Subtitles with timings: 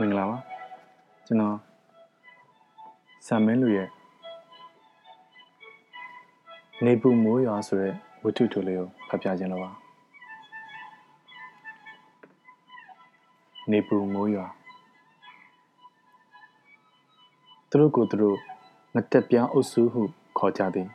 [0.00, 0.36] မင်္ဂလာပါ
[1.26, 1.56] ကျွန်တော်
[3.26, 3.88] ဆမ်မင်းလူရဲ့
[6.84, 9.70] နေပူမိုးရွာဆိုတဲ့ဝတ္ထုတိုလေးကိုဖတ်ပြခြင်းလို့ပါ
[13.70, 14.46] နေပူမိုးရွာ
[17.70, 18.38] သူတို့ကိုသူတို့
[18.94, 20.02] ငတက်ပြားအုပ်စုဟု
[20.38, 20.88] ခေါ်ကြသည်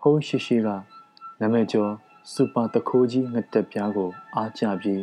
[0.00, 0.68] ဟိုးရှိရှိက
[1.40, 1.92] နာမည်ကျော်
[2.32, 5.02] စူပါတခိုးကြီးငတက်ပြားကိုအားကျပြီး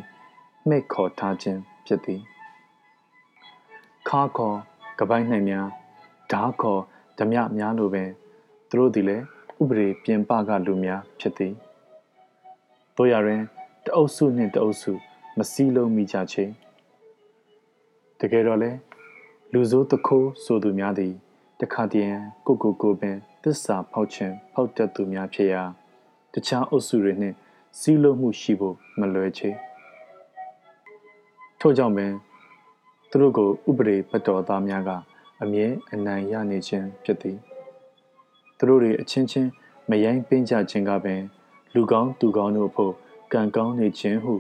[0.68, 2.22] မိတ်ခေါ်ထားခြင်းဖြစ်သည်
[4.10, 4.58] ခါခေါ်
[5.00, 5.68] ကပိုင်းနိုင်များ
[6.32, 6.82] ဓာခေါ်
[7.18, 8.10] ဓမြများလိုပင်
[8.70, 9.24] သူတို့သည်လည်း
[9.62, 11.54] ဥပဒေပြင်ပကလူများဖြစ်သည်
[12.96, 13.44] တို့ရရင်
[13.86, 14.92] တအုပ်စုနှင့်တအုပ်စု
[15.38, 16.46] မစည်းလုံးမိကြချေ
[18.20, 18.72] တကယ်တော့လေ
[19.54, 21.14] လူစိုးတခိုးဆိုသူများသည်
[21.60, 25.64] တခါတည်းကိုကိုကိုပင်သစ္စာဖောက်ခြင်းဖောက်တတ်သူများဖြစ်ရာ
[26.34, 27.36] တခြားအုပ်စုတွေနှင့်
[27.80, 29.50] စည်းလုံးမှုရှိဖို့မလွယ်ချေ
[31.60, 32.12] ထို့ကြောင့်ပင်
[33.18, 34.90] သူတို့ကိုဥပဒေဘတော်သားများက
[35.44, 37.38] အမြဲအနိုင်ရနေခြင်းဖြစ်သည်
[38.58, 39.50] သူတို့တွေအချင်းချင်း
[39.90, 41.22] မယိုင်းပင်းကြခြင်းကပင်
[41.74, 42.94] လူကောင်းသူကောင်းတို့ဖို့
[43.34, 44.34] ကံကောင်းနေခြင်းဟု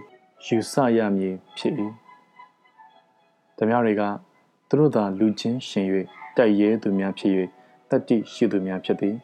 [0.45, 1.73] ယူဆရမည်ဖြစ်၏
[3.57, 4.03] တမတွေက
[4.69, 5.87] သူတို့သာလူချင်းရှင်၍
[6.37, 7.33] တိုက်ရဲသူများဖြစ်၍
[7.89, 9.15] တတ္တိရှိသူများဖြစ်သည်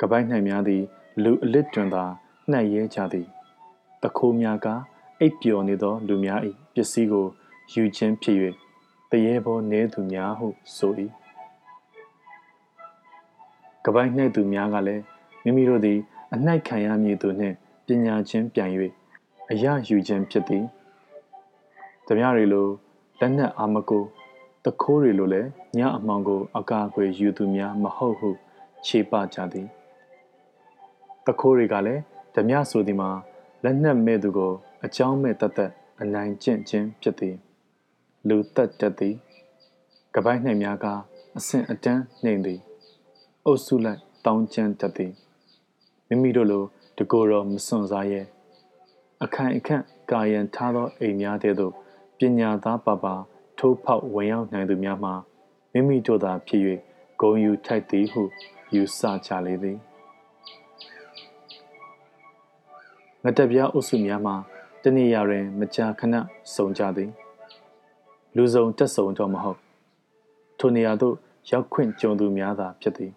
[0.00, 0.82] ကပိုက်၌များသည်
[1.22, 2.04] လူအလစ်တွင်သာ
[2.50, 3.26] နှံ့ရဲကြသည်
[4.02, 4.66] တခိုးများက
[5.20, 6.40] အိပ်ပျော်နေသော လူများ၏
[6.74, 7.28] ပစ္စည်းကို
[7.72, 8.36] ယူခြင်းဖြစ်၍
[9.10, 10.92] တရေဘောနေသူများဟုဆို၏
[13.84, 15.02] ကပိုက်နှင့်သူများကလည်း
[15.42, 15.98] မိမိတို့သည်
[16.34, 17.54] အနှိုက်ခံရမည်သူနှင့်
[17.86, 18.70] ပညာချင်းပြန်၍
[19.50, 20.64] အရယူခြင်းဖြစ်သည်
[22.06, 22.66] တမရတွေလို
[23.20, 24.04] လက်နက်အာမကို
[24.64, 28.28] တခိုးတွေလိုလည်းညအမောင်ကို အကာအကွယ်ယူသူများမဟုတ်ဟု
[28.86, 29.66] ခြေပကြသည်
[31.26, 32.02] တခိုးတွေကလည်း
[32.34, 33.10] ဓမြဆိုသည်မှာ
[33.64, 34.52] လက်နက်မဲ့သူကို
[34.84, 37.36] အကြောင်းမဲ့တတ်တတ်အနိုင်ကျင့်ခြင်းဖြစ်သည်
[38.26, 39.16] လူတက်တတ်သည်
[40.14, 40.86] ကပိုင်းနှင့်များက
[41.36, 42.60] အဆင့်အတန်းနှိမ်သည်
[43.44, 45.12] အုပ်စုလိုက်တောင်းကျမ်းတတ်သည်
[46.08, 46.64] မိမိတို့လို
[46.98, 48.20] တကိုယ်တော်မစွန့်စားရဲ
[49.24, 51.72] အခိုင်အခန့်ကာယံထားသောအိမ်များတဲ့သို့
[52.18, 53.14] ပညာသားပါပါ
[53.58, 55.14] ထိုးဖောက်ဝင်ရောက်နိုင်သူများမှာ
[55.72, 56.62] မိမိတို့သာဖြစ်၍
[57.20, 58.22] ဂုံယူထိုက်သည်ဟု
[58.74, 59.78] ယူဆကြလေသည်
[63.24, 64.36] ငတပြားအုပ်စုများမှာ
[64.82, 66.14] တနေရာတွင် မကြာခဏ
[66.54, 67.10] စုံကြသည်
[68.40, 69.58] လူစုံတက်စုံတော့မဟုတ်
[70.58, 71.14] ထိုနေရာသို့
[71.50, 73.12] ရောက်ခွင့်ကြုံသူများသာဖြစ်သည်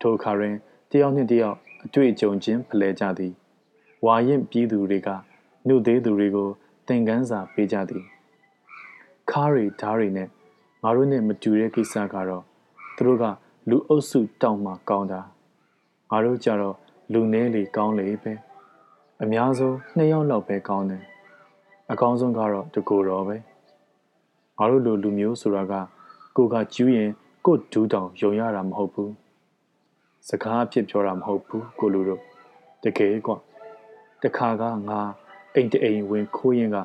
[0.00, 0.54] ထိုအခါတွင်
[0.90, 3.32] တယောက်နှင့်တယောက်အတွေ့အကြုံချင်းဖလှယ်ကြသည်
[4.06, 5.08] ဝါရင်ပြည်သူတွေက
[5.66, 6.48] နှုတ်သေးသူတွေကို
[6.86, 8.04] သင်ခန်းစာပေးကြသည်
[9.30, 10.28] ခါးရီဓားရီနဲ့
[10.82, 12.44] ငါတို့နဲ့မတူတဲ့ကိစ္စကတော့
[12.96, 13.24] သူတို့က
[13.70, 15.20] လူအုပ်စုတောင်းမှကောင်းတာ
[16.10, 16.76] ငါတို့ကြတော့
[17.12, 18.32] လူနည်းလေကောင်းလေပဲ
[19.22, 21.04] အများဆုံးနှစ်ယောက်လောက်ပဲကောင်းတယ်
[21.92, 23.38] အကောင်းဆုံးကတော့တကူတော်ပဲ
[24.58, 25.72] ငါတို့လိုလူမျိုးဆိုတာက
[26.36, 27.10] ကိုကကျူးရင်
[27.46, 29.12] ကိုဒူးတောင်ယုံရတာမဟုတ်ဘူး
[30.28, 32.20] စကားအဖြစ်ပြောတာမဟုတ်ဘူးကိုလူတို့
[32.82, 33.36] တကယ်ကွာ
[34.22, 35.00] တခါကငါ
[35.54, 36.76] အိမ်တအိမ်ဝင်ခိုးရင်က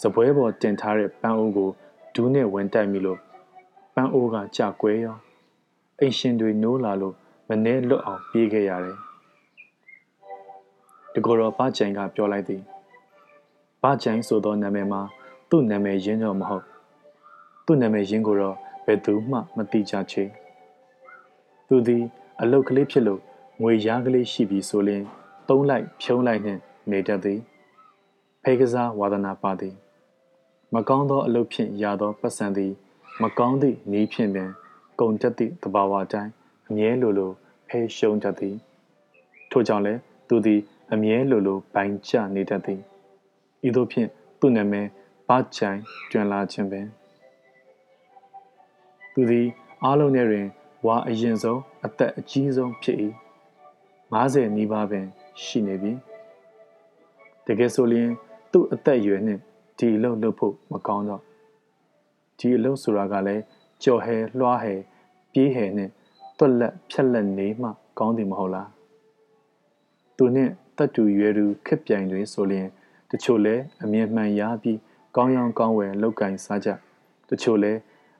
[0.00, 1.68] စပွဲပေါ်တင်ထားတဲ့ပန်းအိုးကို
[2.14, 3.18] ဒူးနဲ့ဝင်တိုက်မိလို့
[3.94, 5.16] ပန်းအိုးကကြကွဲရော
[6.00, 7.14] အိမ်ရှင်တွေနိုးလာလို့
[7.48, 8.96] မနှဲလွတ်အောင်ပြေးခဲ့ရတယ်
[11.14, 12.62] တကောတော့ဘာကြိုင်ကပြောလိုက်သည်
[13.82, 15.00] ဘာကြိုင်ဆိုသောနာမည်မှာ
[15.50, 16.64] သူ့နာမည်ရင်းတော့မဟုတ်
[17.70, 20.24] သူ့နာမည်ရင်းကိုတော့ဘယ်သူမှမသိကြချေ
[21.68, 22.04] သူသည်
[22.40, 23.20] အလုတ်ကလေးဖြစ်လို့
[23.62, 25.02] ငွေရားကလေးရှိပြီဆိုရင်
[25.48, 27.40] သုံးလိုက်ဖြုံးလိုက်နှင့်နေတတ်သည်
[28.42, 29.74] ဖေကစားဝါဒနာပါသည်
[30.74, 32.72] မကောင်းသောအလုတ်ဖြင့်ရသောပတ်စံသည်
[33.22, 34.50] မကောင်းသည့်နီးဖြင့်ပင်
[35.00, 36.32] ကုံတက်သည့်သဘာဝအတိုင်း
[36.68, 37.30] အမြဲလိုလို
[37.68, 38.56] ဖဲရှုံးတတ်သည်
[39.50, 40.60] ထို့ကြောင့်လည်းသူသည်
[40.92, 42.80] အမြဲလိုလိုပိုင်ကျနေတတ်သည်
[43.66, 44.08] ဤသို့ဖြင့်
[44.40, 44.86] သူ့နာမည်
[45.28, 45.78] ဘာချိုင်
[46.10, 46.88] ကျွမ်းလာခြင်းပင်
[49.18, 49.48] သူသည်
[49.84, 50.46] အားလုံးထဲတွင်
[50.86, 52.98] ဝါအရင်ဆုံးအသက်အကြီးဆုံးဖြစ်၏
[54.12, 55.06] 90နီးပါးပင်
[55.42, 55.92] ရှိနေပြီ
[57.46, 58.10] တကယ်ဆိုရင်
[58.52, 59.40] သူ့အသက်အရွယ်နှင့်
[59.78, 61.22] ဒီအလုပ်လုပ်ဖို့မကောင်းတော့
[62.38, 63.42] ဒီအလုပ်ဆိုတာကလည်း
[63.82, 64.74] ကြော်ဟဲလွှားဟဲ
[65.32, 65.90] ပြေးဟဲနဲ့
[66.38, 67.68] တွက်လက်ဖြက်လက်နေမှ
[67.98, 68.68] ကောင်းတယ်မဟုတ်လား
[70.16, 72.68] သူနဲ့တတ်တူရွယ်သူခက်ပြိုင်တွေဆိုရင်
[73.10, 74.78] တချို့လဲအမြင်မှန်ရပြီး
[75.16, 76.68] ကောင်းရောင်ကောင်းဝယ်လောက်ကင်စားကြ
[77.28, 77.72] တချို့လဲ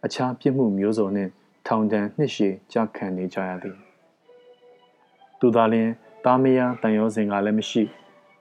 [0.04, 1.28] အခြားပြစ်မှုမျိုးစုံနဲ့
[1.66, 3.76] ထောင်ဒဏ်နှစ်ရှည်ကြာခံနေကြရသည်
[5.40, 5.90] သူသာလျှင်
[6.24, 7.82] သားမယားတန်ရောစင်ကလည်းမရှိ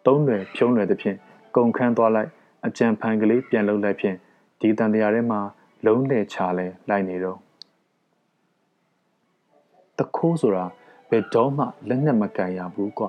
[0.05, 1.17] သုံးလွယ်ဖြုံးလွယ်သဖြင့်
[1.55, 2.29] ကုန်ခန်းသွားလိုက်
[2.65, 4.17] အကြံဖန်ကလေးပြန်လုပ်လိုက်ဖြင့်
[4.59, 5.39] ဒီတန်တရားထဲမှာ
[5.85, 7.39] လုံးလေချလဲလိုက်နေတော့
[9.97, 10.65] တခိုးဆိုတာ
[11.09, 13.05] ဘယ်တော့မှလက်နဲ့မကန်ရဘူးကွ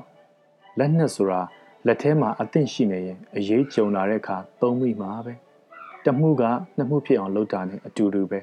[0.79, 1.41] လက်နဲ့ဆိုတာ
[1.87, 5.35] လက်ထဲမှာအသင့်ရှိနေရင်အရေးကြုံလာတဲ့အခါသုံးမိမှာပဲ
[6.09, 6.43] တမှုက
[6.77, 8.41] နှစ်မှုဖြစ်အောင်လုပ်တာနဲ့အတူတူပဲ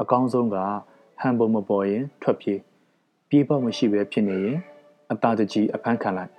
[0.00, 0.56] အကောင်းဆုံးက
[1.20, 2.60] ဟန်ပုံမပေါ်ရင် ထွက်ပြေး
[3.28, 4.58] ပြေးပေါက်မရှိပဲဖြစ်နေရင်
[5.12, 6.32] အသာတကြီးအဖမ်းခံလိုက်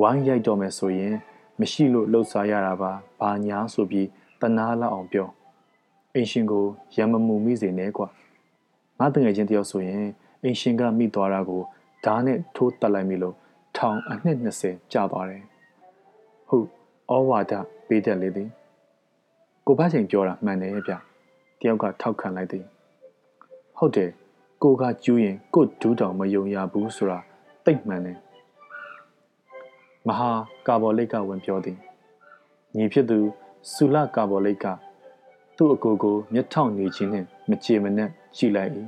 [0.00, 1.14] ဝိုင်းရိုက်တော့မယ်ဆိုရင်
[1.60, 4.08] မရှိလို့လှုပ်ရှားရတာပါဘာညာဆိုပြီး
[4.40, 5.28] တနာလောက်အောင်ပြော
[6.14, 6.64] အင်ရှင်ကို
[6.96, 8.08] ရံမမှုမိစေနဲ့ကွာ
[8.98, 10.04] ငါတငယ်ချင်းတယောက်ဆိုရင်
[10.42, 11.62] အင်ရှင်ကမိသွားတာကို
[12.04, 13.36] ဓာတ်နဲ့ထိုးတက်လိုက်ပြီလို့
[13.76, 15.42] ထောင်အနှစ်20ကြာသွားတယ်
[16.48, 16.66] ဟုတ်
[17.12, 17.52] ဩဝါဒ
[17.88, 18.50] ပေးတယ်လေသည်
[19.70, 22.64] ကိုဘချိန်ပြောတာမှန်တယ်ဗျတယောက်ကထောက်ခံလိုက်သည်
[23.78, 24.10] ဟုတ်တယ်
[24.62, 27.18] ကိုကကျူးရင်ကိုဒူးတောင်မယုံရဘူးဆိုတာ
[27.64, 28.18] တိတ်မှန်တယ်
[30.06, 30.30] မဟာ
[30.66, 31.78] ကာဘောလိတ်ကဝင်ပြောသည်
[32.76, 33.18] ညီဖြစ်သူ
[33.72, 34.66] ဆူလကာဘောလိတ်က
[35.56, 38.70] သူ့အကိုကိုမျက်ထောင်နေခြင်းနဲ့မကြေမနက်ကြည့်လိုက်၏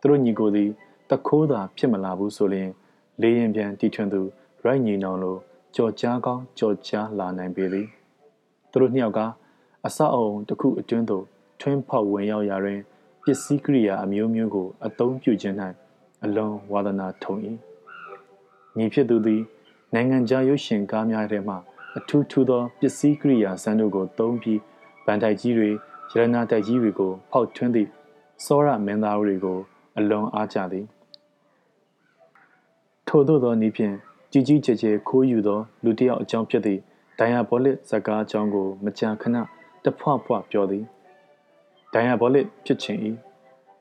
[0.00, 0.70] သူတို့ညီကိုသည်
[1.10, 2.70] တခိုးသာဖြစ်မလာဘူးဆိုရင်
[3.20, 4.20] လေရင်ပြန်တီထွင်သူ
[4.64, 5.36] ရိုက်ညီနောင်လို
[5.74, 7.88] ကြော်ကြားကောင်းကြော်ကြားလာနိုင်ပေသည်
[8.74, 9.20] သူတို့နှစ်ယောက်က
[9.86, 11.24] အဆောက်အုံတစ်ခုအတွင်းသို့
[11.60, 12.80] ထွင်းဖောက်ဝင်ရောက်ရာတွင်
[13.22, 15.56] ပစ္စည်းကိရိယာအမျိုးမျိုးကိုအသုံးပြုခြင်း၌
[16.24, 17.34] အလွန်ဝါဒနာထုံ၏
[18.76, 19.42] ညီဖြစ်သူသည်
[19.94, 21.54] နိုင်ငံခြားရုပ်ရှင်ကားများထဲမှ
[21.96, 24.60] အထူးထူးသောပစ္စည်းကိရိယာစံတို့ကိုသုံးပြီး
[25.04, 25.70] ဗန်တိုက်ကြီးတွေ
[26.12, 27.88] ရတနာတိုက်ကြီးတွေကိုဖောက်ထွင်းသည့်
[28.44, 29.58] စောရမင်းသားတွေကို
[29.98, 30.86] အလွန်အားကြသည်
[33.08, 33.94] ထို့သောသောနည်းဖြင့်
[34.32, 36.80] ကြီးကြီးကျယ်ကျယ်ခိုးယူသောလူတစ်ယောက်အကြောင်းဖြစ်သည့်
[37.18, 39.36] ဒိုင်ယာဘောလစ်ဇကားအကြောင်းကိုမကြာခဏ
[39.84, 40.84] တဖွဖွပြောသည်
[41.92, 42.98] ဒိုင်ယာဘောလစ်ဖြစ်ခြင်း၏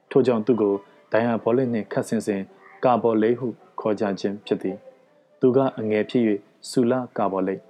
[0.10, 0.74] ထို့ကြောင့်သူကို
[1.12, 2.42] ဒိုင်ယာဘောလစ်နှင့်ခတ်ဆင်ဆင်
[2.84, 3.48] ကာဘောလိတ်ဟု
[3.80, 4.78] ခေါ်ကြခြင်းဖြစ်သည်
[5.40, 6.24] သူကအငယ်ဖြစ်၍
[6.70, 7.62] ဆူလာကာဘောလိတ်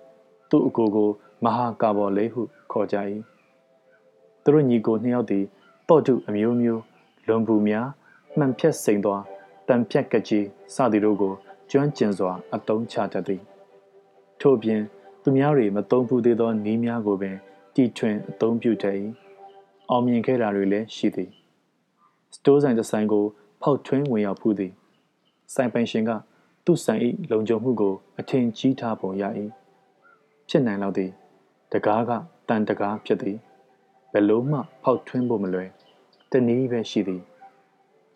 [0.50, 1.10] သူ့အကိုကို
[1.44, 2.98] မဟာကာဘောလိတ်ဟုခေါ်ကြ၏
[4.44, 5.46] သူတို့ညီကိုနှစ်ယောက်သည်
[5.90, 6.82] တော့တုအမျိုးမျိုး
[7.28, 7.88] လွန်ပူများ
[8.38, 9.24] မှန်ဖြက်စိန်သွား
[9.68, 10.46] တန်ဖြက်ကကြီး
[10.76, 11.34] စသည်တို့ကို
[11.72, 13.42] ကျွမ်းကျင်စွာအသုံးချတတ်သည်
[14.42, 14.82] ထို့ပြင်
[15.24, 17.36] သူများတွေမသုံးဘူးသေးသောနီးများကိုပင်
[17.76, 18.96] တီထွင်အသုံးပြုတတ်၏
[19.90, 21.30] အောင်မြင်ခဲ့တာတွေလည်းရှိသည်
[22.36, 23.26] စတိုးဆိုင်တစ်ဆိုင်ကို
[23.62, 24.72] ဖောက်ထွင်းဝင်ရောက်ဖူးသည်
[25.54, 26.12] ဆိုင်ပိုင်ရှင်က
[26.66, 29.24] သူ့ဆိုင်၏လုံခြုံမှုကိုအထင်ကြီးထားပုံရ၏
[30.50, 31.12] ဖြစ်နိုင်တော့သည်
[31.72, 32.12] တကားက
[32.50, 33.38] တန်တကားဖြစ်သည်
[34.12, 35.70] ဘယ်လို့မှဖောက်ထွင်းဖို့မလွယ်
[36.32, 37.22] တနည်းပဲရှိသည်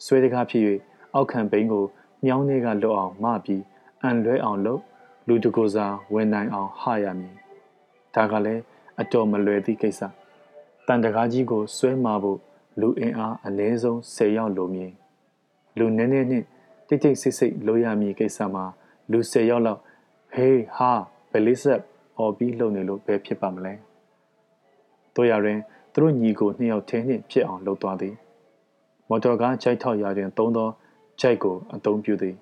[0.05, 0.63] ဆွဲတကားဖြစ်၍
[1.13, 1.85] အောက်ခံဘိန်းကို
[2.25, 3.63] မြောင်းထဲကလွတ်အောင်မပြီး
[4.01, 4.81] အန်လွဲအောင်လုပ်
[5.27, 7.35] လူတကိုစားဝင်နိုင်အောင်ဟရမည်
[8.15, 8.61] ဒါကလည်း
[9.01, 10.01] အတော်မလွယ်သည့်ကိစ္စ
[10.87, 12.39] တန်တကားကြီးကိုဆွဲမဖို့
[12.81, 14.91] လူအင်အားအနည်းဆုံး10ယောက်လိုမည်
[15.77, 16.43] လူနည်းနည်းနဲ့
[16.87, 18.65] တိတ်တိတ်ဆိတ်ဆိတ်လိုရမည်ကိစ္စမှာ
[19.11, 19.81] လူ10ယောက်လောက်
[20.33, 20.91] ဟေးဟာ
[21.31, 21.81] ဘယ်လေးဆက်
[22.17, 23.73] အော်ပြီးလုံနေလို့ဘယ်ဖြစ်ပါမလဲ
[25.15, 25.59] တို့ရရင်
[25.93, 28.15] သူတို့ညီကိုနှစ်ယောက်ထင်းနှင့်ဖြစ်အောင်လှုပ်သွားသည်
[29.09, 30.69] မော်တော်ကားခြိုက်ထောက်ရာတွင်သုံးသော
[31.19, 32.35] ခြိုက်ကိုအသုံးပြုသည်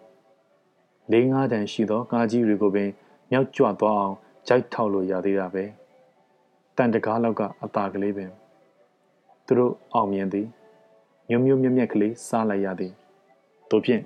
[1.12, 2.90] လေးငါးတန်ရှိသောကားကြီးတွေကိုပင်
[3.32, 4.16] မြောက်ကြွသွားအောင်
[4.48, 5.64] ခြိုက်ထောက်လို့ရသေးတာပဲ
[6.78, 8.32] တန်တကားလောက်ကအသာကလေးပင်
[9.46, 10.48] သူတို့အောင်မြင်သည်
[11.30, 12.94] မြုံမြုံမြက်မြက်ကလေးစားလိုက်ရသည်
[13.70, 14.02] တို့ဖြင့်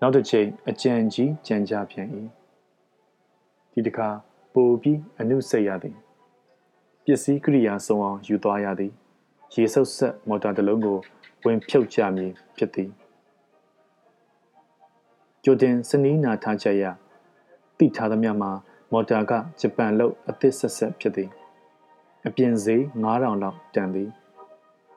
[0.00, 2.08] နောက်တစ်ချိန်အကြံကြီးကြံကြပြန်၏
[3.72, 4.08] ဒီတစ်ခါ
[4.54, 5.96] ပိုပြီးအနုစိတ်ရသည်
[7.04, 8.92] ပစ္စည်းကိရိယာစုံအောင်ယူသွားရသည်
[9.54, 10.98] ရေဆုပ်ဆက်မော်တာတစ်လုံးကို
[11.44, 12.90] ဝင်ဖြုတ်ကြမည်ဖြစ်သည်
[15.44, 16.84] ကြိုတင်စနီးနာထားချက်ရ
[17.78, 18.50] တိထားသမျှမှာ
[18.92, 21.30] မော်တာကဂျပန်လို့အသစ်ဆက်ဆက်ဖြစ်သည်
[22.26, 24.10] အပြင်ဈေး9000လောက်တန်သည်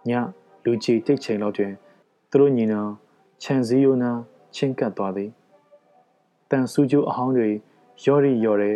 [0.09, 0.11] ည
[0.63, 1.73] လူချီတိတ်ချိန်လောက်တွင်
[2.29, 2.91] သူတို့ညီနောင်
[3.43, 4.11] ခြံစည်းရိုးနာ
[4.55, 5.29] ချင်းကပ်သွားသည်
[6.51, 7.49] တန်ဆူကျိုးအဟောင်းတွေ
[8.05, 8.71] ရော်ရီရော်ရဲ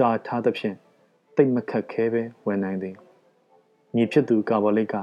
[0.00, 0.76] ကာထားသဖြင့်
[1.36, 2.94] တိတ်မခက်ခဲပဲဝင်နိုင်သည်
[3.94, 4.94] ညီဖြစ်သူကာဘောလိတ်က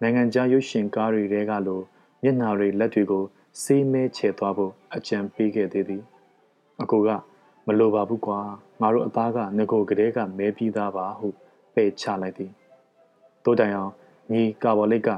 [0.00, 1.80] နိုင်ငံခြားရုပ်ရှင်ကားတွေတဲကလို
[2.22, 3.24] မျက်နှာတွေလက်တွေကို
[3.62, 6.02] စေးမဲချေသွားဖို့အကြံပေးခဲ့သေးသည်
[6.82, 7.08] အကိုက
[7.66, 8.38] မလိုပါဘူးကွာ
[8.80, 11.28] ငါတို့အသားကငကိုကလေးကမဲပြီးသားပါဟု
[11.74, 12.52] ပယ်ချလိုက်သည်
[13.44, 13.92] တိုးတိုင်အောင်
[14.32, 15.10] ညီကာဘောလိတ်က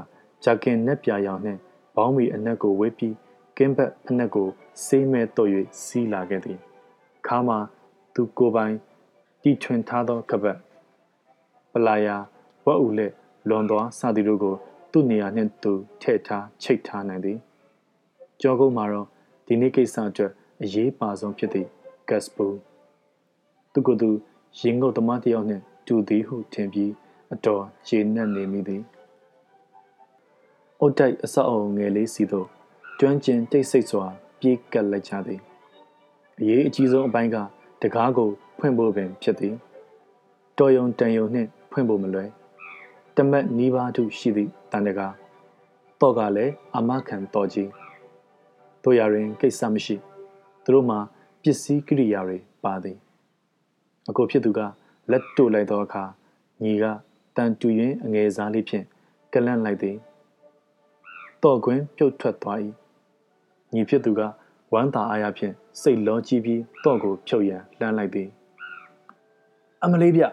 [0.43, 1.59] ဂျာကင်နက်ပြာရောင်နှင့်
[1.95, 3.15] ဘောင်းမီအနက်ကိုဝေးပြီး
[3.57, 4.47] ကင်းဘက်အနက်ကို
[4.85, 5.49] စေးမဲတော့၍
[5.83, 6.59] စီးလာခဲ့သည်
[7.27, 7.57] ခါမှာ
[8.13, 8.75] သူကိုပိုင်
[9.41, 10.57] တီထွင်ထားသောကပတ်
[11.71, 12.15] ပလာယာ
[12.65, 13.13] ဝက်ဥလက်
[13.49, 14.55] လွန်သွားစသည်တို့ကို
[14.91, 17.37] သူ့နေရာနှင့်သူထည့်ထားချိတ်ထားနိုင်သည်
[18.41, 19.07] ကြောကုန်းမှာတော့
[19.45, 20.31] ဒီနေ့ကိစ္စအတွက်
[20.63, 21.67] အရေးပါဆုံးဖြစ်သည့်
[22.09, 22.47] ဂတ်စပူ
[23.73, 24.09] သူကသူ
[24.59, 26.91] ရင်ငုတ်သမားတယောက်နှင့်တူသည်ဟုထင်ပြီး
[27.33, 28.83] အတော်ခြေနှက်နေမိသည်
[30.79, 32.47] အုတ်တိုက်အဆောက်အုံငယ်လေးစီသို့
[32.99, 34.05] ကျွမ်းကျင်တိတ်ဆိတ်စွာ
[34.39, 35.41] ပြေးကပ်လိုက်ကြသည်
[36.39, 37.37] အရေးအကြီးဆုံးအပိုင်းက
[37.81, 38.29] တကားကို
[38.59, 39.55] ဖွင့်ဖို့ပင်ဖြစ်သည်
[40.57, 42.29] တော်ယုံတန်ယုံနှင့်ဖွင့်ဖို့မလွယ်
[43.15, 45.07] တမက်နီးပါးထုရှိသည့်တန်တကာ
[46.01, 47.69] တော့ကလည်းအမခံတော်ကြီး
[48.83, 49.95] တို့ရရင်ကိစ္စမရှိ
[50.63, 50.99] သူတို့မှာ
[51.41, 52.97] ပစ္စည်းကိရိယာတွေပါသည်
[54.09, 54.59] အကိုဖြစ်သူက
[55.11, 56.03] လက်တို့လိုက်သောအခါ
[56.63, 56.85] ညီက
[57.35, 58.85] တန်တူရင်အငယ်စားလေးဖြင့်
[59.33, 59.97] ကလန့်လိုက်သည်
[61.43, 62.59] တော့ကွင်းပြုတ်ထွက်သွား၏
[63.73, 64.21] ညီဖြစ်သူက
[64.73, 68.29] ဝမ်းသာအားရဖြင့်စိတ်လောကြီးပြီးတော့ကိုဖြုတ်ရန်လှမ်းလိုက်သည်
[69.83, 70.23] အမလေးဗျ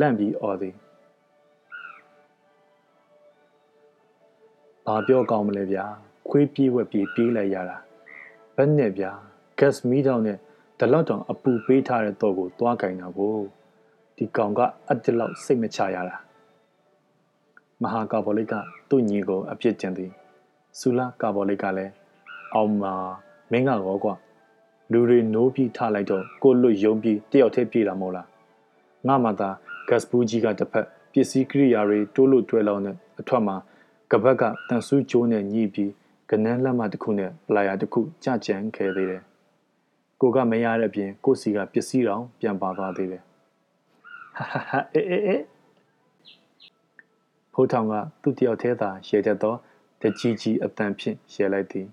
[0.00, 0.74] လန့်ပြီးអော်သည်
[4.86, 5.84] ဘာပြောကောင်းမလဲဗျာ
[6.28, 7.76] ခွေးပြေးဝက်ပြေးပြေးလိုက်ရတာ
[8.56, 9.10] ဘယ်နဲ့ဗျာ
[9.58, 10.38] gas မီးတောင်နဲ့
[10.78, 13.36] ဒလောက်တောင်အပူပေးထားတဲ့တော့ကိုသွားကင်တာကို
[14.16, 16.16] ဒီကောင်ကအတ္တလောက်စိတ်မချရတာ
[17.82, 18.54] မဟာကာဘောလိတ်က
[18.88, 20.10] သူ့ညီကိုအပြစ်တင်သည်
[20.78, 21.92] ဆူလာကာဘောလိတ်ကလည်း
[22.54, 22.92] အောင်မာ
[23.50, 24.14] မင်းကရောကွာ
[24.92, 28.26] လူတွေနိုးပြီးထားလိုက်တော့ကိုလွတ်ယုံပြီးတယောက်တည်းပြေးတာမဟုတ်လား
[29.06, 29.50] ငါမှသာ
[29.88, 33.56] ဂတ်ဘူးကြီးကတစ်ဖက်ပစ္စည်းကိရိယာတွေတိုးလို့တွဲလောင်းတဲ့အထွက်မှာ
[34.10, 35.90] ကပတ်ကတန်ဆူးကျိုးနဲ့ညှိပြီး
[36.30, 39.22] ကနန်းလက်မတစ်ခုနဲ့ပလာယာတစ်ခုကြကြံခဲ့သေးတယ်
[40.20, 43.22] ကိုကမရတဲ့အပြင်ကိုစီကပစ္စည်းတော်ပြန်ပါသွားသေးတယ်
[44.36, 45.42] ဟာဟာအေးအေး
[47.52, 49.54] ဖိုးထောင်ကသူ့တယောက်သေးသာရေတတ်သော
[50.00, 51.86] တကြီးကြီးအတန်ဖြင့်ရေလိုက်သည်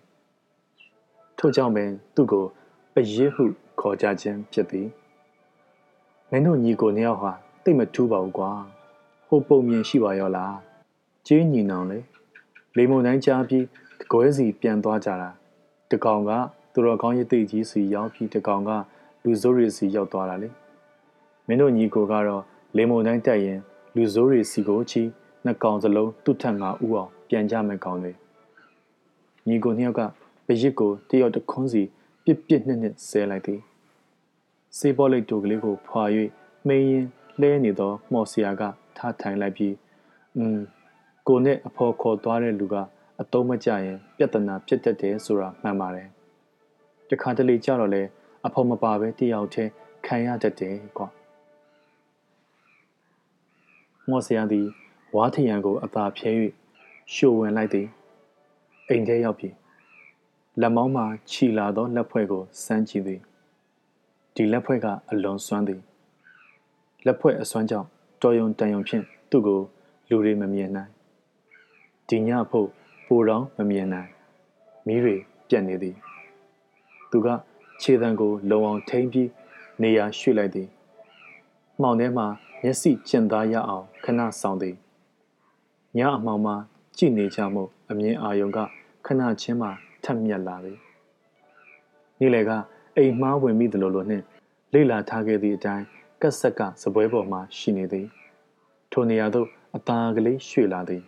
[1.38, 2.46] ထို့ကြောင့်ပင်သူ့ကို
[2.94, 3.44] ပရစ်ဟု
[3.80, 4.88] ခေါ်ကြခြင်းဖြစ်သည်
[6.30, 7.32] မင်းတို့ညီကိုနှစ်ယောက်ဟာ
[7.64, 8.52] တိတ်မထူးပါဘူးကွာ
[9.28, 10.56] ဟိုပုံမြင်ရှိပါရောလား
[11.28, 12.00] ကျင်းညီနောင်လေ
[12.78, 13.66] လေမုန်တိုင်းကြားပြီး
[14.02, 15.30] တကွဲစီပြန်သွားကြတာ
[15.92, 16.32] တကောင်က
[16.74, 18.72] သူတော်ကောင်းရသိကြီးစီရောက်ပြီးတကောင်က
[19.24, 20.50] လူစိုးရီစီရောက်သွားတာလေ
[21.48, 22.44] မင်းတို့ညီကိုကတော့
[22.78, 23.60] လေမုန်တိုင်းတက်ရင်
[23.96, 25.02] လူစိုးရီစီကိုချီ
[25.46, 28.12] နှစ်ကောင်စလုံးသူ့ထက်ငါဥအောင်ပြန်ကြမယ်ကောင်တွေ
[29.48, 30.02] ညီကိုနှစ်ယောက်က
[30.46, 31.84] ပရစ်ကိုတယောက်တခွန်းစီ
[32.24, 33.60] ပြစ်ပြစ်နှစ်နှစ်ဆဲလိုက်သည်
[34.78, 36.04] စေးပေါ်လိတ်တူကလေးကိုဖွာ၍
[36.68, 37.06] မင်းရင်
[37.40, 38.62] လှဲနေသောမော်ဆီယာက
[38.98, 39.74] ထားထိုင်လိုက်ပြီး
[40.38, 40.60] อืม
[41.28, 42.76] ကိုနဲ့အဖော်ခေါ်သွားတဲ့လူက
[43.22, 46.08] အတုံးမကြရင်ပြဿနာဖြစ်တတ်တယ်ဆိုတာမှန်ပါတယ်
[47.10, 48.04] တခါတလေကြတော့လေ
[48.46, 49.72] အဖော်မပါပဲတယောက်တည်း
[50.06, 51.08] ခံရတတ်တယ်ကွာ
[54.10, 54.68] မော်ဆီယာသည်
[55.16, 56.32] ဝါထရန်ကိုအသာဖြဲ၍
[57.14, 57.88] ရှို့ဝင်လိုက်သည်
[58.90, 59.50] အိမ်ထဲရောက်ပြီ
[60.62, 63.22] လက်မောင်းမှခြီလာသောလက်ဖွဲ့ကိုစမ်းကြည့်သည်
[64.36, 65.82] ဒီလက်ဖွဲ့ကအလွန်စွမ်းသည်
[67.06, 67.88] လက်ဖွဲ့အစွမ်းကြောင့်
[68.22, 69.60] တော်ယုံတန်ယုံဖြင့်သူ့ကို
[70.10, 70.92] လူတွေမမြင်နိုင်
[72.10, 72.70] ဒီညဖို့
[73.14, 74.10] ပိုတော်မမြင်နိုင်
[74.88, 75.16] မိတွေ
[75.50, 75.96] ပြက်နေသည်
[77.12, 77.28] သူက
[77.82, 79.30] ခြေတံကိုလုံအောင်ထိမ့်ပြီး
[79.82, 80.68] နေရာရွှေ့လိုက်သည်
[81.82, 82.28] မှောင်ထဲမှာ
[82.64, 84.76] မျက်စိကျင်သားရအောင်ခဏဆောင်သည်
[85.98, 86.56] ညအမှောင်မှာ
[86.98, 88.58] ကြည့်နေကြမှုအမြင်အာယုံက
[89.06, 89.70] ခဏချင်းမှ
[90.04, 90.78] ထက်မြက်လာသည်
[92.20, 92.52] နေ့လေက
[92.98, 94.26] အိမ်မှားဝင်မိသလိုလိုနှင့်
[94.74, 95.86] လိလာထားခဲ့သည့်အတိုင်း
[96.22, 98.08] ကက်ဆက်ကစပွဲပေါ်မှာရှိနေသည်
[98.92, 101.04] ထိုနေရာသို့အသားကလေးရွှေ့လာသည်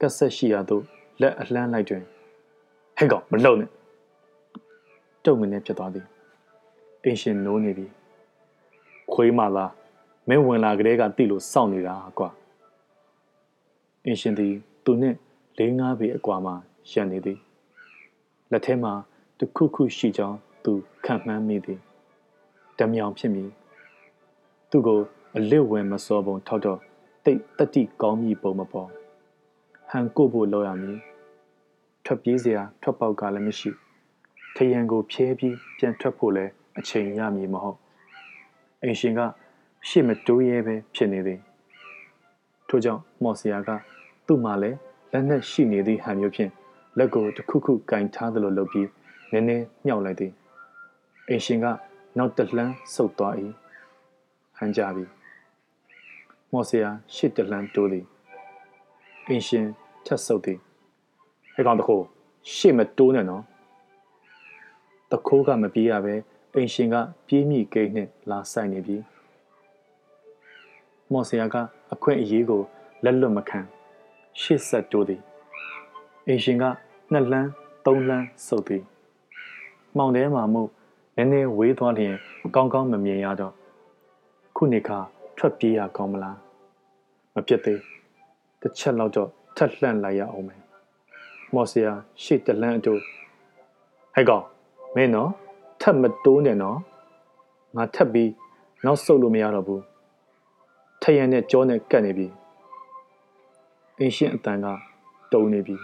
[0.00, 0.84] ကက်ဆက်ရှိရာသို့
[1.20, 2.02] လက်အလှမ်းလိုက်တွင်
[2.98, 3.70] ဟဲ့ကောင်မလုံနဲ့
[5.24, 6.06] တုံငနဲ့ဖြစ်သွားသည်
[7.04, 7.86] အင်ရှင်နိုးနေပြီ
[9.12, 9.72] ခွေးမလား
[10.28, 12.28] မင်းဝင်လာကလေးကတိလို့စောင့်နေတာကွာ
[14.04, 15.16] အင်ရှင်သည်သူနှင့်
[15.58, 16.52] လေးငါးပေအကွာမှ
[16.90, 17.38] ရန်နေသည်
[18.50, 18.92] လက်ထဲမှာ
[19.38, 20.72] တခုခုရှိကြောင်းသူ
[21.04, 21.80] ခံမှန်းမိသည်
[22.78, 23.50] တမြောင်ဖြစ်မည်
[24.70, 25.00] သူ့ကို
[25.36, 26.78] အလစ်ဝင်မစောပုံထောက်တော့
[27.24, 28.88] တိတ်တတိကောင်းမြည်ပုံမပေါ်
[29.90, 30.98] ဟန်ကိုဖို့လောက်ရမည်
[32.04, 33.70] ထွက်ပြေးစရာထွက်ပေါက်ကလည်းမရှိ
[34.56, 37.78] ထရန်ကိုဖြဲပြီးပြန်ထွက်ဖို့လည်းအချိန်ရမည်မဟုတ်
[38.82, 39.20] အိမ်ရှင်က
[39.88, 41.40] ရှေ့မတိုးရဲပဲဖြစ်နေသည်
[42.68, 43.70] ထို့ကြောင့်မော်စရာက
[44.26, 44.78] သူ့မှာလည်း
[45.12, 46.50] လက်နက်ရှိနေသည့်ဟန်မျိုးဖြင့်
[46.98, 48.88] လက်ကိုတစ်ခုခုကင်ထားသလိုလုပ်ပြီး
[49.32, 50.32] နည်းနည်းမြှောက်လိုက်သည်
[51.28, 51.66] အိမ်ရှင်က
[52.18, 53.34] နောက်တလှမ်းဆုတ်သွား၏
[54.58, 55.04] ဟန်ကြပြီ
[56.52, 58.04] မော်စရာရှစ်တလှမ်းတိုးသည်
[59.28, 59.66] အင်ရှင်
[60.06, 60.58] ထက်ဆုပ်သည်
[61.60, 62.04] ဟဲ့ကောင်တခိုး
[62.54, 63.42] ရှေ့မတိုးနဲ့နော်
[65.10, 66.14] တခိုးကမပြေးရပဲ
[66.54, 68.96] အင်ရှင်ကပြေးမိကိန်းနဲ့လာဆိုင်နေပြီ
[71.12, 71.56] မော်စရာက
[71.92, 72.62] အခွင့်အရေးကို
[73.04, 73.60] လက်လွတ်မခံ
[74.40, 75.20] ရှေ့ဆက်တိုးသည်
[76.26, 76.64] အင်ရှင်က
[77.12, 77.50] နှစ်လမ်း
[77.86, 78.82] သုံးလမ်းဆုပ်သည်
[79.96, 80.62] မှောင်ထဲမှာမှု
[81.16, 82.14] နည်းနည်းဝေးသွားလျင်
[82.54, 83.54] ကောင်းကောင်းမမြင်ရတော့
[84.56, 84.98] ခုနေခါ
[85.38, 86.38] ထွက်ပြေးရကောင်းမလား
[87.34, 87.80] မဖြစ်သေး
[88.60, 90.59] တစ်ချက်လောက်တော့ထက်လှန့်လိုက်ရအောင်မယ်
[91.54, 91.92] မော်စရာ
[92.22, 92.94] ရှေ့တလန့်အတူ
[94.14, 94.44] ဟဲ့ကောင်
[94.96, 95.30] မင်းနော်
[95.80, 96.78] ထပ်မတိုးနဲ့နော်
[97.76, 98.30] ငါထပ်ပြီး
[98.84, 99.82] နောက်ဆုတ်လို့မရတော့ဘူး
[101.02, 102.26] ထရန်နဲ့ကြောနဲ့ကတ်နေပြီ
[103.98, 104.66] အင်းရှင်းအတန်က
[105.32, 105.76] တုံနေပြီ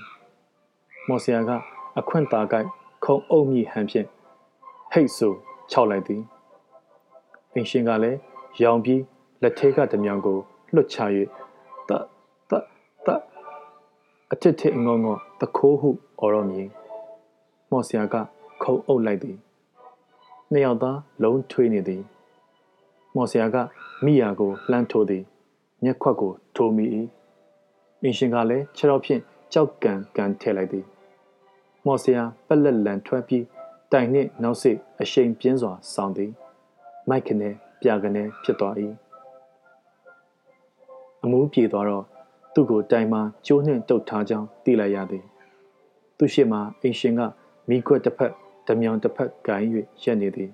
[1.09, 1.51] မော်စရာက
[1.99, 2.69] အခွင့်တာကိုက်
[3.05, 4.07] ခုံအုပ်မိဟန်ဖြင့်
[4.93, 5.33] ဟိတ်ဆို
[5.71, 6.23] ခြောက်လိုက်သည်
[7.53, 8.19] အင်းရှင်းကလည်း
[8.63, 9.03] ရောင်ပြီး
[9.43, 10.39] လက်ထဲကတမြောင်ကို
[10.75, 10.99] လွတ်ချ၍
[11.89, 11.91] တ
[12.51, 12.53] တ
[13.07, 13.09] တ
[14.33, 15.91] အထစ်ထစ်ငုံငုံ တခိုးဟု
[16.21, 16.69] အော်ရမည်
[17.71, 18.15] မော်စရာက
[18.63, 19.37] ခုံအုပ်လိုက်သည်
[20.53, 22.03] နှစ်ယောက်သားလုံးထွေးနေသည်
[23.15, 23.57] မော်စရာက
[24.05, 25.23] မိယာကိုလှမ်းထိုးသည်
[25.85, 26.85] မျက်ခွက်ကိုထိုးမိ၏
[28.03, 29.21] အင်ရှင်ကလည်းခြေတော်ဖြင့်
[29.53, 30.85] ကြောက်ကန်ကန်ထည့်လိုက်သည်
[31.87, 33.45] မော်စရာပက်လက်လန်ထွက်ပြီး
[33.93, 36.31] တိုင်နှင့်နောက်စိအရှိန်ပြင်းစွာဆောင်းသည်
[37.09, 37.51] မိုက်ခနဲ
[37.81, 38.75] ပြကနဲဖြစ်သွား၏
[41.23, 42.05] အမှုပြေသွားတော့
[42.59, 45.25] သူ့ကိုတိုင်မှကျိုးနှင့်တုတ်ထားကြောင်းသိလိုက်ရသည်
[46.19, 47.21] သူရှိမှအင်ရှင်က
[47.69, 48.33] မိခွက်တစ်ဖက်
[48.67, 49.69] ဓမြောင်တစ်ဖက်ဂိုင်း၍
[50.03, 50.51] ရက်နေသည်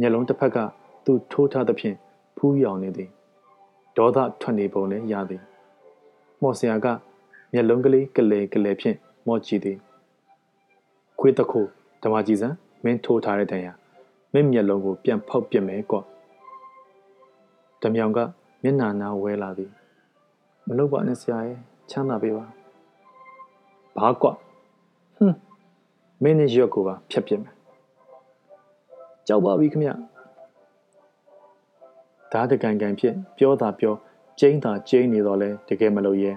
[0.00, 0.58] မျက်လုံးတစ်ဖက်က
[1.04, 1.96] သူထိုးထားသဖြင့်
[2.36, 3.10] ဖူးရောင်နေသည်
[3.96, 5.42] ဒေါသထွက်နေပုံလည်းရသည်
[6.42, 6.86] မော်ဆရာက
[7.52, 8.96] မျက်လုံးကလေးကလေကလေဖြင့်
[9.26, 9.78] မော့ကြည့်သည်
[11.18, 11.60] ခွေးတခု
[12.02, 12.48] ဓမ္မကြီးစံ
[12.84, 13.72] မင်းထိုးထားတဲ့တန်ရာ
[14.32, 15.98] မင်းမျက်လုံးကိုပြန်ဖောက်ပြစ်မယ်ကွ
[17.82, 18.18] ဓမြောင်က
[18.62, 19.77] မျက်နာနာဝဲလာသည်
[20.68, 21.58] မလုပ်ပါနဲ့ဆရာရဲ့
[21.90, 22.44] ချမ်းသာပေးပါ
[23.96, 24.26] ဘာကွ
[25.16, 25.38] ဟွန်း
[26.22, 27.54] မင်းနဲ့ရွက်ကိုပါဖြတ်ပြစ်မယ်
[29.26, 29.84] ကြောက်ပါပြီခမ
[32.32, 33.94] ဓာတကန်ကန်ဖြင့်ပြောတာပြော
[34.40, 36.32] ကျင်းတာကျင်းနေတော့လဲတကယ်မလို့ရဲ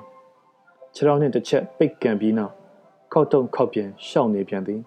[0.93, 2.53] ခြေထောက်နဲ့တစ်ချက်ပိတ်ကန်ပြီးနောက်
[3.13, 4.81] ခောက်တုံခောက်ပြန်ရှောက်နေပြန်သည်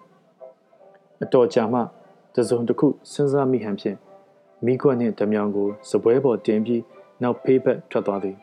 [1.23, 1.79] အတော်ကြာမှ
[2.35, 3.97] တစုံတစ်ခုစဉ်းစားမိဟန်ဖြင့်
[4.65, 6.81] မိခွက်နှင့်ဓမြောင်ကိုစပွဲပေါ်တင်ပြီး
[7.21, 8.37] နောက်ဖေးဘက်ထွက်သွားသည်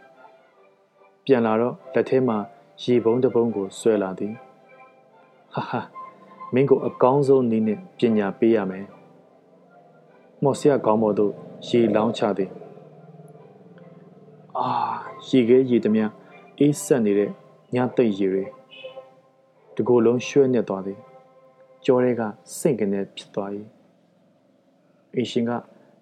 [1.25, 2.39] ပြန်လာတော့လက်ထဲမှာ
[2.83, 4.35] ရေပုံးတစ်ပုံးကိုဆွဲလာသည်
[5.55, 5.81] ဟာဟာ
[6.55, 8.87] မင်းကိုအကောင်းဆုံးနည်းနဲ့ပညာပေးရမယ်
[10.43, 11.33] မော်ဆရာကောင်းပေါ်သို့
[11.69, 12.51] ရေလောင်းချသည်
[14.59, 14.69] အာ
[15.29, 16.07] ရေခဲရေသမျှ
[16.59, 17.31] အေးဆက်နေတဲ့
[17.75, 18.45] ညသိပ်ရေတွေ
[19.77, 20.99] တကိုယ်လုံးရွှဲနေသွားသည်
[21.85, 22.23] ကြောတွေက
[22.59, 23.51] စိတ်ကနေဖြစ်သွား၏
[25.15, 25.51] အရှင်က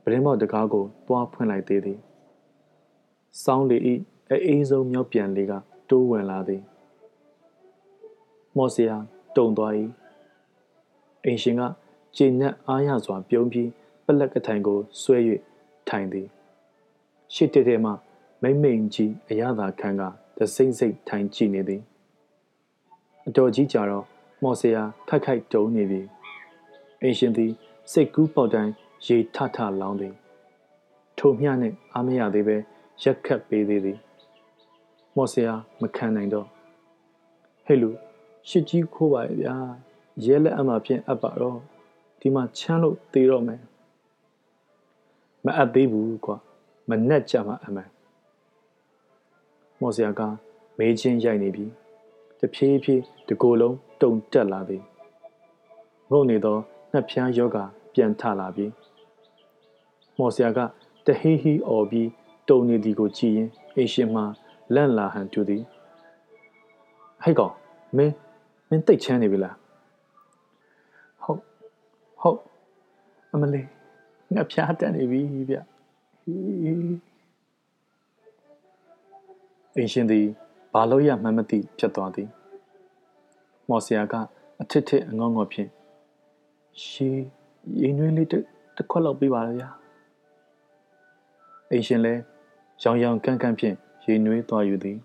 [0.02, 1.98] ပရင်းမောက်တကားကိုတွားဖွင့်လိုက်သေးသည်
[3.44, 3.78] စောင်းလေ
[4.34, 5.52] ဤအေးဆုံးမြောက်ပြန်လေးက
[5.90, 6.62] တိုးဝင်လာသည်
[8.56, 8.96] မော်စရာ
[9.36, 9.72] တုံသွား၏
[11.24, 11.62] အင်ရှင်က
[12.16, 13.68] ကျဉ်နဲ့အားရစွာပြုံးပြီး
[14.04, 15.18] ပလက်ကထိုင်ကိုဆွဲ၍
[15.88, 16.26] ထိုင်သည်
[17.34, 17.90] ရှစ်တဲတဲမှ
[18.42, 20.02] မိမ့်မိန်ကြီးအရသာခံက
[20.38, 21.82] တစိမ့်စိတ်ထိုင်ကြည့်နေသည်
[23.26, 24.04] အတော်ကြီးကြတော့
[24.42, 26.00] မော်စရာခိုက်ခိုက်တုံးနေပြီ
[27.02, 27.52] အင်ရှင်သည်
[27.92, 28.72] စိတ်ကူးပေါက်တိုင်း
[29.06, 30.14] ရေထထလောင်းသည်
[31.18, 32.56] ထိုမျှနှင့်အားမရသေးပဲ
[33.02, 33.98] ရက်ခတ်ပေးသေးသည်
[35.16, 36.46] မော်စရာမခံနိုင်တော့
[37.66, 37.90] ဟဲ့လူ
[38.48, 39.56] ရှစ်ကြီးခိုးပါရဲ့ဗျာ
[40.24, 41.58] ရဲလက်အမှဖြင့်အပ်ပါတော့
[42.20, 43.62] ဒီမှာချမ်းလို့သေးတော့မယ်
[45.44, 46.36] မအပ်သေးဘူးကွာ
[46.88, 47.90] မနှက်ကြမှာအမှန်
[49.80, 50.20] မော်စရာက
[50.78, 51.66] မေးချင်းရိုက်နေပြီ
[52.40, 54.82] တဖြည်းဖြည်းတကိုယ်လုံးတုံတက်လာသည်
[56.10, 56.56] ငုံနေသော
[56.92, 57.58] နှက်ဖျားယောဂ
[57.94, 58.66] ပြန်ထလာပြီ
[60.18, 60.58] မော်စရာက
[61.06, 62.08] တဟီဟီအော်ပြီး
[62.48, 64.22] တုံနေသည်ကိုကြည့်ရင်အရှင်မှ
[64.74, 65.62] လန့်လာဟန်တူသည်
[67.22, 67.54] ဟဲ့ကောင်
[67.96, 68.14] မင်း
[68.68, 69.56] မင်းတိတ်ချမ်းနေပြီလား
[71.22, 71.40] ဟုတ်
[72.20, 72.38] ဟုတ်
[73.32, 73.66] အမလေး
[74.34, 75.56] ငါဖျားတက်နေပြီဗျ
[79.76, 80.26] အရှင်သည်
[80.72, 82.28] ဘာလို့ရမှန်းမသိဖြစ်သွားသည်
[83.68, 84.14] မော်စရာက
[84.60, 85.70] အထစ်ထစ်အငေါငေါဖြင့်
[86.84, 87.22] ရှေး
[87.80, 89.68] ရင်နှွေးလေးတစ်ခွက်လောက်ပေးပါလားဗျာ
[91.70, 92.14] အိမ်ရှင်လဲ
[92.82, 93.76] ရောင်ရောင်ကန့်ကန့်ဖြင့်
[94.10, 94.98] ရေနွေးသွားယူသည်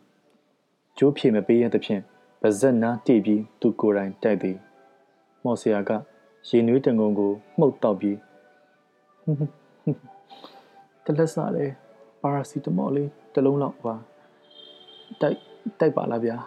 [0.97, 2.01] ကျိုးဖြေမပေးရသဖြင့်
[2.41, 4.57] ပါဇက်နားတိပြီးသူကိုယ်တိုင်တိုက်သည်
[5.43, 5.91] မော်စရာက
[6.47, 8.17] ရေနွေးတငုံကိုမှုတ်တော့ပြီး
[11.05, 11.65] တလက်စားလေ
[12.21, 13.95] ပါရာစီတမော်လေးတစ်လုံးလောက်ပါ
[15.21, 15.37] တိုက်
[15.79, 16.37] တိုက်ပါလားဗျာ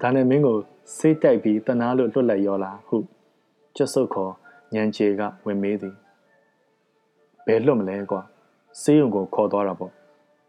[0.00, 0.58] ဒါနဲ့မင်းကို
[0.98, 2.96] စိတ်တိုက်ပြီးတနာလို့လွတ်လိုက်ရောလားဟု
[3.76, 4.32] ကျွတ်ဆုပ်ခေါ်
[4.74, 5.94] ညံချေကဝင်မေးသည်
[7.46, 8.22] ဘယ်လွတ်မလဲကွာ
[8.82, 9.92] စေးရုံကိုခေါ်သွားတာပေါ့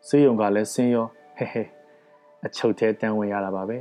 [0.07, 1.63] စေးရုံကလည်းဆင်းရောဟဲဟဲ
[2.45, 3.77] အချုပ်သေးတန်းဝင်ရတာပါပဲ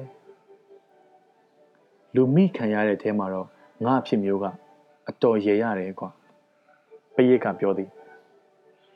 [2.15, 3.49] လူမိခံရတဲ့အဲမှာတော့
[3.85, 4.45] ငါအဖြစ်မျိုးက
[5.09, 6.11] အတော်ရေရတယ်ကွာ
[7.15, 7.91] ပရိတ်ကပြောသည်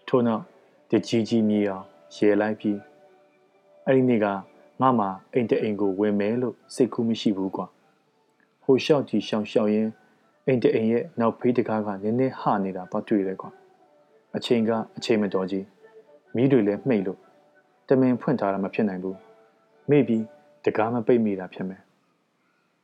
[0.09, 0.43] ထို့နောက်
[0.91, 1.85] တကြီးကြီးမြေအောင်
[2.15, 2.79] ရေလိုက်ပြီး
[3.87, 4.27] အဲ့ဒီနေ့က
[4.81, 7.67] ငါမှအိမ်တအိမ်ကိုဝင်မယ်လို့စိတ်ကူးမရှိဘူးကွာ
[8.63, 9.91] ဟိုလျှောက်ကြည့်ရှောင်ရှောင်ရင်း
[10.47, 13.51] အိမ်တအိမ်ရဲ့နောက်ဖေးတကားကနည်းနည်းဟနေတာတော့တွေ့တယ်ကွာ
[14.37, 15.67] အချိန်ကအချိန်မတော်ကြီး
[16.37, 17.19] မိတွေလည်းမှိတ်လို့
[17.89, 19.19] တမင်ဖွင့်ထားတာမဖြစ်နိုင်ဘူး
[19.91, 20.25] မိပြီး
[20.65, 21.83] တကားမပိတ်မိတာဖြစ်မယ်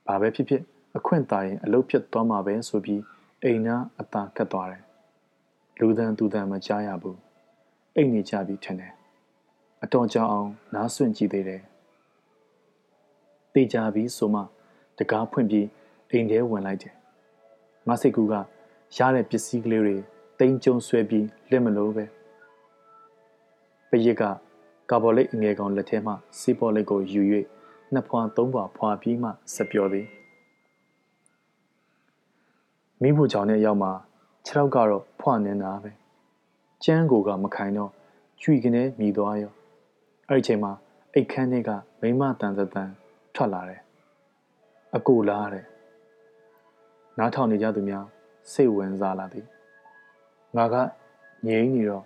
[0.06, 0.62] ဘာပဲဖြစ်ဖြစ်
[0.96, 3.02] အခွင့်တာရင်အလုတ်ဖြစ်သွားမှာပဲဆိုပြီး
[3.42, 4.82] အိမ်နာအသာကတ်သွားတယ်
[5.80, 7.18] လူသံသူသံမကြားရဘူး
[7.96, 8.92] အိမ်နေကြပြီးထင်တယ်
[9.82, 11.62] အတော်ကြောင်အောင်နားဆွင့်ကြည့်သေးတယ်
[13.54, 14.42] တေးကြပြီးဆိုမှ
[14.98, 15.66] တကားဖွင့်ပြီး
[16.10, 16.94] အိမ်ထဲဝင်လိုက်တယ်
[17.88, 18.34] ငါစိတ်ကူက
[18.96, 19.96] ရတဲ့ပစ္စည်းကလေးတွေ
[20.38, 22.04] တိမ်ကျုံဆွဲပြီးလက်မလို့ပဲ
[23.90, 24.22] ပရစ်က
[24.90, 27.22] ကာဘောလိတ်အငယ်ကောင်လက်ထဲမှစီးပေါ်လိတ်ကိုယူ၍
[27.92, 30.06] နှစ်ဖွာသုံးဖွာဖွာပြီးမှဆက်ပြောသည်
[33.02, 33.90] မိဖို့ကြောင့်နဲ့ရောက်မှ
[34.46, 35.90] ခြေထောက်ကတော့ဖွဖွာနေတာပဲ
[36.84, 37.90] ကျန်းကိုကမခိုင်တော့
[38.40, 39.52] ကျွီကနေမြည်သွားရော
[40.28, 40.72] အဲ့ဒီချိန်မှာ
[41.14, 41.70] အိတ်ခမ်းတွေက
[42.00, 42.90] မိမတန်တန်
[43.34, 43.80] ထွက်လာတယ်
[44.96, 45.64] အကိုလားတဲ့
[47.18, 48.04] နားထောင်နေကြသူများ
[48.52, 49.46] စိတ်ဝင်စားလာသည်
[50.56, 50.76] ငါက
[51.46, 52.04] ငြိမ်နေတော့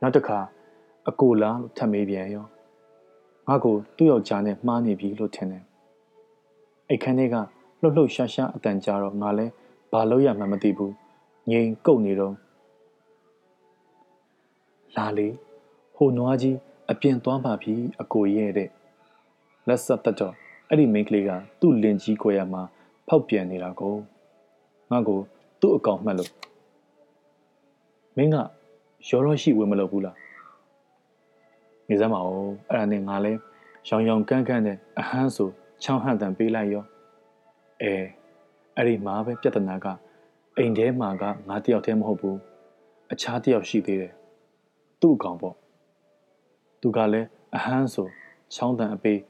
[0.00, 0.38] နောက်တစ်ခါ
[1.08, 2.46] အကိုလားလို့ထပ်မေးပြန်ရော
[3.48, 5.64] ငါကိုသူ့ယောက်ျားနဲ့မှားနေပြီလို့ထင်တယ်
[6.88, 7.36] အိတ်ခမ်းတွေက
[7.80, 9.46] လှုပ်လှုပ်ရှားရှားအတန်ကြာတော့ငါလဲ
[9.92, 10.94] ဘာလို့ရမှမသိဘူး
[11.50, 12.34] ငြိမ်ကုတ်နေတော့
[14.96, 15.28] လာလေ
[15.96, 16.56] ဟိုနွားကြီး
[16.90, 18.68] အပြင်သွားမှပြီအကိုရဲ့တဲ့
[19.68, 20.34] လက်ဆက်တက်တော့
[20.68, 22.62] အဲ့ဒီမိန်းကလေးကသူ့လင်ကြီးကိုရမှာ
[23.08, 23.94] ဖောက်ပြန်နေတာကို
[24.90, 25.20] ငါကို
[25.60, 26.30] သူ့အကောင်မှတ်လို့
[28.16, 28.36] မင်းက
[29.08, 30.16] ရောရောရှိဝင်မလို့ဘူးလား
[31.88, 33.32] နေစမ်းပါဦးအဲ့ဒါနဲ့ငါလဲ
[33.88, 35.48] ရောင်ရောင်ကန်းကန်းနဲ့အဟမ်းဆို
[35.82, 36.84] ချောင်းဟန့်တန်ပေးလိုက်ရော
[37.82, 37.94] အဲ
[38.76, 39.86] အဲ့ဒီမှာပဲပြဿနာက
[40.56, 42.38] အိမ်ထဲမှာကငါတယောက်တည်းမဟုတ်ဘူး
[43.12, 44.12] အခြားတယောက်ရှိသေးတယ်
[45.00, 45.56] သူ့အကောင်ပေါ့
[46.80, 48.08] သူကလည်းအဟမ်းဆို
[48.54, 49.20] ချောင်းတန်အပေး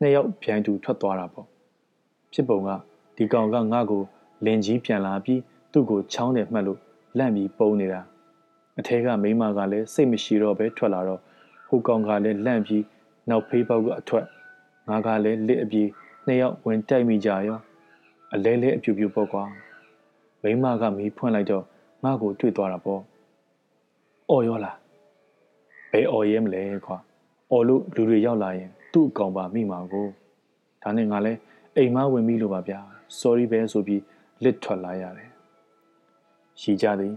[0.00, 1.46] နှစ်ယောက်ပြိုင်တူထွက်သွားတာပေါ့
[2.32, 2.68] ဖြစ်ပုံက
[3.16, 4.02] ဒီကောင်ကငါ့ကို
[4.44, 5.40] လင်ကြီးပြန်လာပြီး
[5.72, 6.80] သူ့ကိုချောင်းတယ်မှတ်လို့
[7.18, 8.00] လန့်ပြီးပုံနေတာ
[8.78, 11.20] အထဲကမိမကလည်းစိတ်မရှိတော့ပဲထွက်လာတော့
[11.68, 12.84] ဟိုကောင်ကလည်းလန့်ပြီး
[13.28, 14.26] နောက်ဖေးပေါက်ကအထွက်
[14.88, 15.88] ငါကလည်းလစ်အပြေး
[16.26, 17.60] နှစ်ယောက်ဝင်တိုက်မိကြရော
[18.34, 19.44] အလဲလဲအပြူပြူပေါ့ကွာ
[20.42, 21.64] မိမကမီးဖွင့်လိုက်တော့
[22.04, 23.02] ငါ့ကိုတွေ့သွားတာပေါ့
[24.30, 24.76] အော်ရောလား
[25.90, 26.96] ဘယ်အော်ရဲမလဲကွာ
[27.50, 30.06] အော်လို့လူတွေရောက်လာရင်သူ့အကောင်ပါမိမှာကို
[30.82, 31.32] ဒါနဲ့ငါလဲ
[31.76, 32.80] အိမ်မဝင်ပြီလို့ပါဗျာ
[33.20, 34.02] sorry ပဲဆိုပြီး
[34.44, 35.30] လစ်ထွက်လာရတယ်
[36.60, 37.14] ရှိကြသည်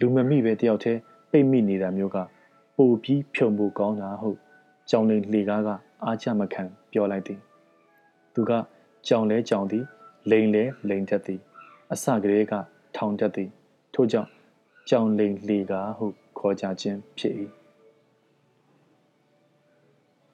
[0.00, 2.16] လူမမိပဲတယောက်တည်းပိတ်မိနေတာမျိုးက
[2.76, 4.38] ပိုပြီးဖြုံဖို့ကောင်းတာဟုတ်
[4.90, 5.68] ကြောင်လင်လှေကားက
[6.04, 7.40] အားချမခံပြောလိုက်သည်
[8.34, 8.52] သူက
[9.06, 9.84] ကြောင်လဲကြောင်သည်
[10.30, 11.40] လိန်လဲလိန်တတ်သည်
[11.92, 12.52] အစကလေးက
[12.96, 13.50] ထောင်တတ်သည်
[13.94, 14.30] ထို့ကြောင့်
[14.88, 16.06] ကြောင်လိန်လှေကားဟု
[16.38, 17.34] ခေါ်ကြခြင်းဖြစ်၏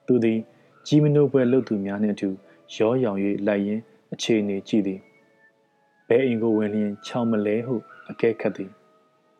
[0.05, 0.39] သူသည်
[0.87, 2.29] ကြီးမနိုးပွဲလှုပ်သူများနှင့်အတူ
[2.75, 3.81] ရောရောင်၍လိုက်ရင်း
[4.13, 4.99] အခြေအနေကြည့်သည်
[6.07, 7.75] ဘဲအိမ်ကိုဝင်လျင်ချောင်းမလဲဟု
[8.09, 8.71] အကဲခတ်သည်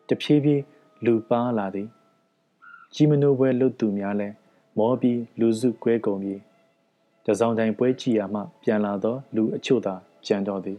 [0.08, 0.62] တဖြည်းဖြည်း
[1.04, 1.88] လူပါလာသည်
[2.94, 4.28] ကြီးမနိုးပွဲလှုပ်သူများလဲ
[4.78, 6.40] မောပြီးလူစုကွဲကုန်ပြီး
[7.26, 9.94] တစောင်းတိုင်းပွဲကြည့်ရမှ ပြန်လာသော လူအချို့သာ
[10.26, 10.78] ကြံတော်သည်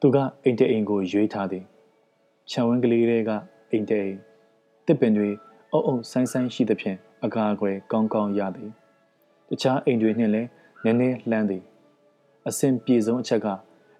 [0.00, 1.64] သူကအိမ်တအိမ်ကိုရွေးထားသည်
[2.50, 3.30] ခြံဝင်းကလေးတွေက
[3.70, 4.18] အိမ်တအိမ်
[4.86, 5.30] တစ်ပင်တွေ
[5.72, 8.70] အုပ်အုပ်ဆိုင်းဆိုင်းရှိသဖြင့်အကာအကွယ်ကောင်းကောင်းရသည်
[9.48, 10.48] တခြားအိမ်တွေနှင့်လည်း
[10.84, 11.62] နည်းနည်းလှမ်းသည်
[12.48, 13.46] အစဉ်ပြေဆုံးအချက်က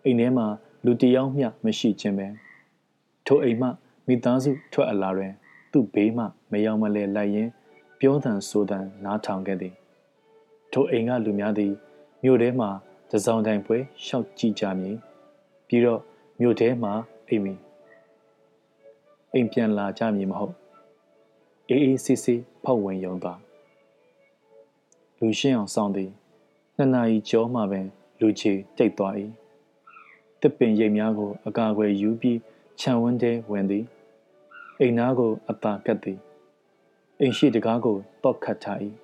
[0.05, 0.47] အိမ်ထဲမှာ
[0.85, 2.27] လူတယောက်မျှမရှိခြင်းပဲ
[3.35, 3.69] ထိုအိမ်မှ
[4.07, 5.33] မိသားစုထွက်အလာတွင်
[5.73, 7.51] သူ့ဘေးမှမယောင်မလဲလိုက်ရင်း
[8.01, 9.75] ပြောသံဆိုသံနားထောင်ခဲ့သည်
[10.73, 11.73] ထိုအိမ်ကလူများသည်
[12.25, 12.71] မြို့ထဲမှာ
[13.11, 14.97] တစောင်းတိုင်ပွဲရှောက်ကြည့်ကြမည်
[15.67, 16.01] ပြီးတော့
[16.41, 16.93] မြို့ထဲမှာ
[17.29, 17.55] အိမ်မီ
[19.33, 20.55] အိမ်ပြန်လာကြမည်မဟုတ်
[21.69, 23.35] အေးအေးဆေးဆေးဖောက်ဝင်ရုံသာ
[25.19, 26.11] လူရှင်းအောင်စောင့်သည်
[26.77, 27.87] နှစ်နာရီကျော်မှပင်
[28.21, 29.15] လူချီတိတ်သွား၏
[30.41, 32.39] တစ်ပင်ရိပ်များကို အကာအကွယ်ယူပြီး
[32.85, 33.85] ခြံဝန်းထဲဝင်သည်
[34.81, 36.19] အိမ်သားကိုအသာကတ်သည်
[37.21, 38.79] အိမ်ရှိတကားကိုတော့ခတ်ထား၏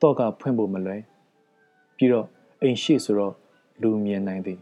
[0.00, 1.02] တော့ကဖွင့်ဖို့မလွယ်
[1.96, 2.26] ပြီးတော့
[2.62, 3.34] အိမ်ရှိဆိုတော့
[3.82, 4.60] လူမြင်နိုင်သည်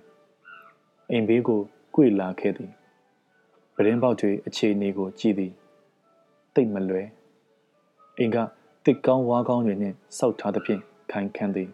[1.11, 1.61] အိမ်ဘေးကို
[1.95, 2.71] ကြွေလာခဲ့သည်
[3.75, 5.53] ပရင်းပေါက်တွေအခြေအနေကိုကြည့်သည်
[6.55, 7.09] တိတ်မလွယ်
[8.19, 8.37] အိမ်က
[8.85, 10.81] တစ်ကောင်းဝါးကောင်းတွေနှင့်စောက်ထားသဖြင့်
[11.13, 11.69] ခိုင်ခန့်သည်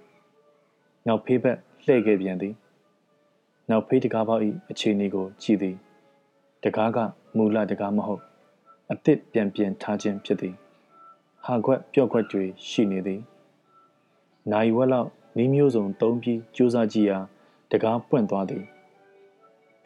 [1.06, 2.54] နောက်ဖေးဘက်လှည့်ခဲ့ပြန်သည်
[3.70, 5.76] နောက်ဖေးတကားပေါက်၏အခြေအနေကိုကြည့်သည်
[6.64, 6.98] တကားက
[7.36, 8.22] မူလတကားမဟုတ်
[8.90, 10.54] အစ်စ်ပြန်ပြန်ထားခြင်းဖြစ်သည်
[11.44, 13.20] ဟာခွက်ပြော့ခွက်တွေရှိနေသည်
[14.52, 17.18] နိုင်ဝက်လောက်နီးမျိုးစုံသုံးပြီးကြိုးစားကြည့်ရာ
[17.72, 18.64] တကားပွင့်သွားသည်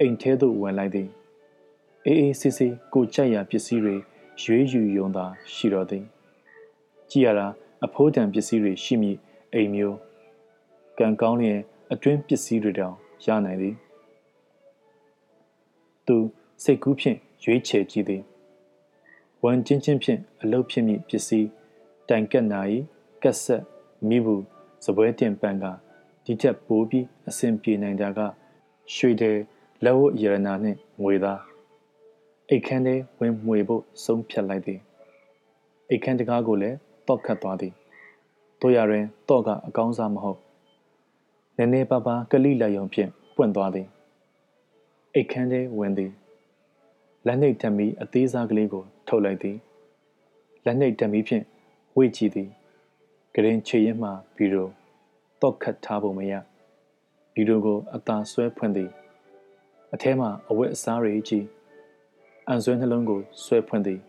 [0.00, 1.08] အိမ်ထဲသို့ဝင်လိုက်သည်
[2.04, 3.94] အေးအေးဆေးဆေးကိုကြိုက်ရာပစ္စည်းတွေ
[4.42, 6.04] ရွေးယူယုံသာရှိတော်သည်
[7.10, 7.46] ကြည့်ရတာ
[7.84, 9.12] အဖိုးတန်ပစ္စည်းတွေရှိမိ
[9.54, 9.96] အိမ်မျိုး
[10.98, 11.60] ကံကောင်းလျင်
[11.92, 13.74] အတွင်းပစ္စည်းတွေတောင် ရနိုင်သည်
[16.06, 16.16] သူ
[16.62, 18.22] စိတ်ကူးဖြင့်ရွေးချယ်ကြည့်သည်
[19.44, 21.48] ဝန်ချင်းချင်းဖြင့်အလုတ်ဖြစ်မိပစ္စည်း
[22.08, 22.60] တိုင်ကက်နာ၏
[23.22, 23.62] ကက်ဆက်
[24.08, 24.44] မိဘူး
[24.84, 25.64] စပွဲတင်ပန်က
[26.24, 28.20] ဒီထက်ပိုပြီးအဆင်ပြေနိုင်တာက
[28.94, 29.36] ရွှေတဲ့
[29.84, 31.40] လက်ဝတ်ရတနာနှင့်ငွေသား
[32.48, 34.80] အိတ်ခမ်းထဲဝင်မှွေဖို့ဆုံးဖြတ်လိုက်သည်
[35.90, 36.76] အိတ်ခမ်းတကားကိုလည်း
[37.06, 37.72] တော့ခတ်သွားသည်
[38.60, 40.38] တို့ရတွင်တော့ကအကောင်းစားမဟုတ်
[41.60, 43.86] နည်းနည်းပါးပါးကလိလက်ယုံဖြင့်ပွင့်သွားသည်
[45.14, 46.12] အိတ်ခမ်းထဲဝင်သည်
[47.26, 49.56] လက်နှိပ်တမီအသေးစားကလေးကို ထုတ်လိုက်သည်
[50.64, 51.44] လက်နှိပ်တမီဖြင့်
[51.96, 52.48] ဝေ့ကြည့်သည်
[53.34, 54.68] ဂရင်ချေရင်မှဗီဒီယို
[55.40, 56.32] တော့ခတ်ထားဖို့မရ
[57.34, 58.90] ဗီဒီယိုကိုအသာဆွဲဖွင့်သည်
[59.94, 61.46] အထဲမှာအဝတ်အစားတွေကြီး
[62.48, 64.00] အန်ဆွဲနှလုံးကိုဆွဲဖွင့်သည်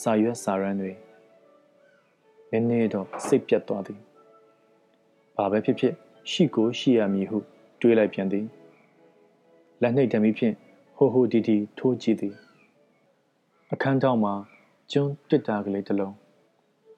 [0.00, 0.92] စာရွက်စာရမ်းတွေ
[2.50, 4.00] နည်းနည်းတော့စိတ်ပြတ်သွားသည်
[5.36, 5.94] ဘာပဲဖြစ်ဖြစ်
[6.30, 7.38] ရှိကိုရှိရမည်ဟု
[7.80, 8.46] တွေးလိုက်ပြန်သည်
[9.82, 10.54] လက်နှိပ်တံမီဖြင့်
[10.96, 12.34] ဟိုဟိုဒီဒီထိုးကြည့်သည်
[13.72, 14.34] အခန်းတောင်မှာ
[14.92, 16.14] ကျွန်းတစ်တာကလေးတစ်လုံး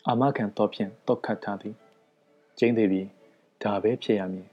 [0.06, 1.74] အာမခံတော့ဖြင့်တောက်ခတ်ထားသည်
[2.58, 3.02] ကျင်းသေးပြီ
[3.62, 4.46] ဒါပဲဖြစ်ရမည်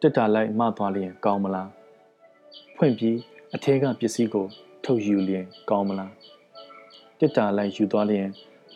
[0.00, 1.70] တစ်တာလိုက်မှသွားလျင်ကောင်းမလား
[2.76, 3.18] ဖွင့်ပြီး
[3.54, 4.46] အထဲကပစ္စည်းကို
[4.84, 6.12] ထုတ်ယူလျင်ကောင်းမလား
[7.18, 8.28] တစ်တာလိုက်ယူသွားလျင်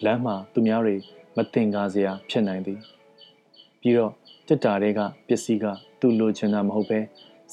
[0.04, 0.96] လမ်းမှာသူများတွေ
[1.36, 2.80] မတင်ကားစရာဖြစ်နိုင်သည်
[3.80, 4.12] ပြီးတော့
[4.48, 5.64] တစ်တာတွေကပစ္စည်းက
[6.00, 7.00] သူ့လိုချင်တာမဟုတ်ပဲ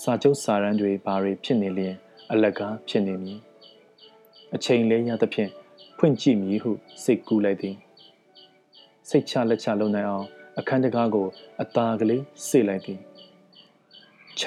[0.02, 1.96] စာချုပ်စာရန်တွေဘာတွေဖြစ်နေလျင်
[2.32, 3.40] အလကားဖြစ်နေမည်
[4.56, 5.50] အချိန်လေးရသဖြင့်
[5.98, 6.72] ဖွင့်ကြည့်မည်ဟု
[7.04, 7.76] စိတ်ကူးလိုက်သည်
[9.10, 10.26] စိတ်ချလက်ချလုံနိုင်အောင်
[10.60, 11.28] အခန်းတကားကို
[11.62, 13.00] အသာကလေးစေ့လိုက်သည်
[14.40, 14.44] 6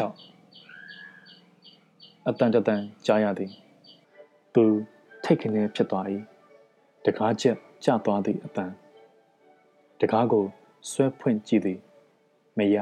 [2.29, 3.51] အတန်တန်ကြားရသည်
[4.55, 4.65] သူ
[5.25, 6.07] ထိတ်ခနဲဖြစ်သွား၏
[7.05, 8.71] တကားချက်ကျသွားသည့်အတန်
[10.01, 10.45] တကားကို
[10.91, 11.79] ဆွဲဖွင့်ကြည့်သည်
[12.59, 12.77] မရ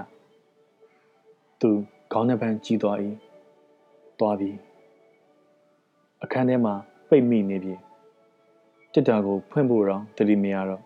[1.61, 1.71] သူ
[2.13, 2.99] ခေါင်းနှပန်းကြီးသွား၏
[4.19, 4.51] သွားပြီ
[6.23, 6.75] အခန်းထဲမှာ
[7.09, 7.75] ပိတ်မိနေပြီ
[8.93, 10.83] တစ်တာကိုဖွင့်ဖို့တော့တတိမရတော့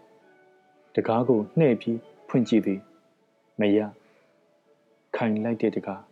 [0.94, 1.98] တကားကိုနှဲ့ပြီး
[2.29, 2.81] ဖွင့်ကြည့်သည်
[3.61, 3.79] မရ
[5.16, 6.03] ခိုင်လိုက်တဲ့တကား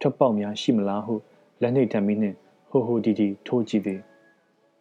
[0.00, 1.14] ထပ်ပေါက်များရှိမလားဟု
[1.62, 2.36] လက်နှိပ်ထမ်းပြီးနှင့်
[2.70, 4.00] ဟိုဟိုဒီဒီထိုးကြည့်သည်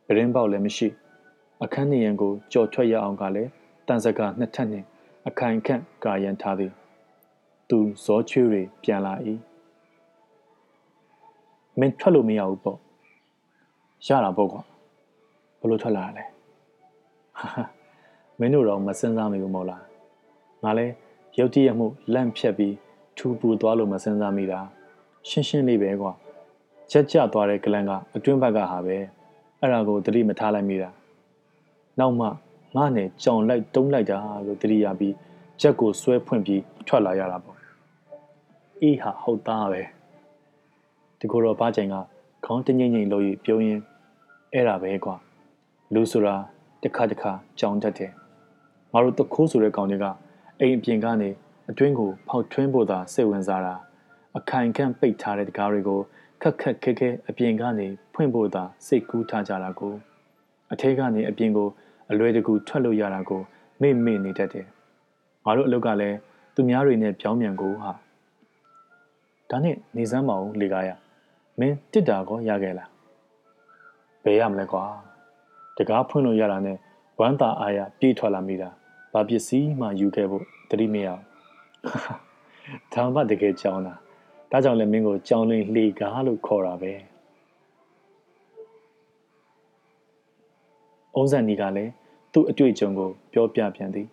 [0.05, 0.87] ပရင်းပေါက်လည်းမရှိ
[1.63, 3.51] အခန်းနေရန်ကိုကြော်ထွက်ရအောင်ကလည်း
[3.87, 4.85] တန်စကာနှစ်ထပ်နှင့်
[5.27, 6.71] အခိုင်ခန့်ကာရန်ထားသည်
[7.69, 9.13] သူဇောချွေးတွေပြန်လာ၏
[11.79, 12.77] မင်းထွက်လို့မရဘူးပေါ့
[14.07, 14.61] ရတာပေါ့ကွာ
[15.59, 16.23] ဘလို့ထွက်လာရလဲ
[18.39, 19.83] မင်းတို့တော့မစင်စားမိဘူးမဟုတ်လား
[20.63, 20.85] ငါလဲ
[21.37, 22.75] ရုတ်တရက်မှုလန့်ဖြတ်ပြီး
[23.17, 24.59] ထူပူသွားလို့မစင်စားမိတာ
[25.29, 26.11] ရှင်းရှင်းလေးပဲကွာ
[26.91, 28.97] ချက်ကျသွားတဲ့ကလန်ကအတွင်းဘက်ကဟာပဲ
[29.59, 30.89] အဲ့ဒါကိုတတိမထားလိုက်မိတာ
[31.99, 32.27] နောက်မှ
[32.75, 35.15] ငါနဲ့ကြောင်လိုက်တုံးလိုက်တာလို့တတိရပြီး
[35.61, 37.57] ချက်ကိုဆွဲဖွင့်ပြီးထွက်လာရတာပေါ့
[38.81, 39.81] အေးဟာဟုတ်သားပဲ
[41.19, 41.95] ဒီကိုတော့ဘာချိန်က
[42.45, 43.81] ခေါင်းတငိမ့်ငိမ့်လို့ပြောရင်း
[44.53, 45.15] အဲ့ဒါပဲကွာ
[45.93, 46.35] လူဆိုတာ
[46.81, 48.11] တစ်ခါတစ်ခါကြောင်တတ်တယ်
[48.91, 50.05] ငါတို့တခိုးဆိုတဲ့ကောင်တွေက
[50.59, 51.29] အိမ်အပြင်ကနေ
[51.69, 53.73] အတွင်းကိုဖောက်ထွင်းဖို့သာစိတ်ဝင်စားတာ
[54.37, 55.99] အခိုင်ခန့်ပိတ်ထားတဲ့တကားတွေကို
[56.41, 59.93] ခက်ခက်ခဲခဲအပြင်ကနေဖွင့်ဖို့သာစိတ်ကူးထားကြတာကို
[60.71, 61.69] အထဲကနေအပြင်ကို
[62.11, 63.41] အလွယ်တကူထွက်လို့ရတာကို
[63.81, 64.65] မေ့မေ့နေတတ်တယ်
[65.45, 66.17] ငါတို့အလုပ်ကလည်း
[66.55, 67.91] သူများတွေနဲ့ပြောင်းပြန်ကိုဟာ
[69.49, 70.89] ဒါနဲ့နေစမ်းမအောင်လေကားရ
[71.59, 72.89] မင်းတစ်တာကောရခဲ့လား
[74.23, 74.83] ဘယ်ရမလဲကွာ
[75.77, 76.77] တကားဖွင့်လို့ရတာနဲ့
[77.19, 78.69] ဝမ်းသာအားရပြေးထွက်လာမိတာ
[79.13, 81.21] ဘာပစ္စည်းမှယူခဲ့ဖို့တတိမရအောင်
[82.93, 83.93] ဒါမှတကယ်ကြောင်းတာ
[84.51, 86.91] ဒါကြောင့်လည်းမင်းကိုကြောင်းလင်းလှေကားလို့ခေါ်တာပဲ
[91.17, 91.91] အုံးစံနီကလည်း
[92.33, 94.07] သူ့အတွေ့အကြုံကိုပြောပြပြန်သည်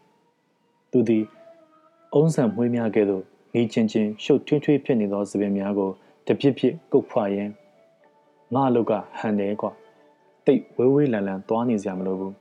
[0.90, 1.25] သူသည်
[2.14, 5.90] အုံးစံမွေးများကဲ့သို့မိချင်းချင်းရှုပ်ထွေးထွေးဖြစ်နေသောသပင်များကို
[6.27, 7.53] တပြစ်ပြစ်ကုတ်ဖွာရင်း
[8.55, 9.71] ငါအလုတ်ကဟန်တယ်ကွာ
[10.47, 12.35] တိတ်ဝဲဝဲလန်လန်သွားနေစရာမလိုဘူး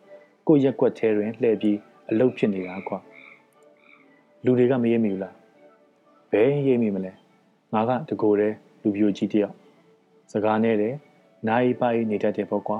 [0.48, 1.78] ကိုရက်ွက်သေးတွင်လှည့်ပြီး
[2.10, 3.00] အလုတ်ဖြစ်နေတာကွာ
[4.46, 5.36] လူတွေကမရေးမိဘူးလား
[6.32, 7.12] ဘယ်ရေးမိမလဲ
[7.74, 9.54] ငါကတကိုယ်တည်းလူပြိုကြီးတယောက်
[10.32, 10.96] စကားနဲ့တယ်
[11.48, 12.80] နိုင်ပါနေတတ်တယ်ပေါ့ကွာ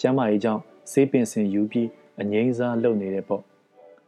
[0.00, 1.88] ကျမ်းမာရေးကြောင့် ဆေးပင်စင်ယူပြီး
[2.20, 3.42] အငိမ့်စားလုပ်နေတယ်ပေါ့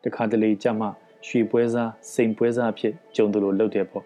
[0.04, 0.90] တခါတလေကြမှာ
[1.26, 4.04] ရွှေပွဲစားစိန်ပွဲစားအဖြစ်ကြုံသလိုလုပ်တယ်ပေါ့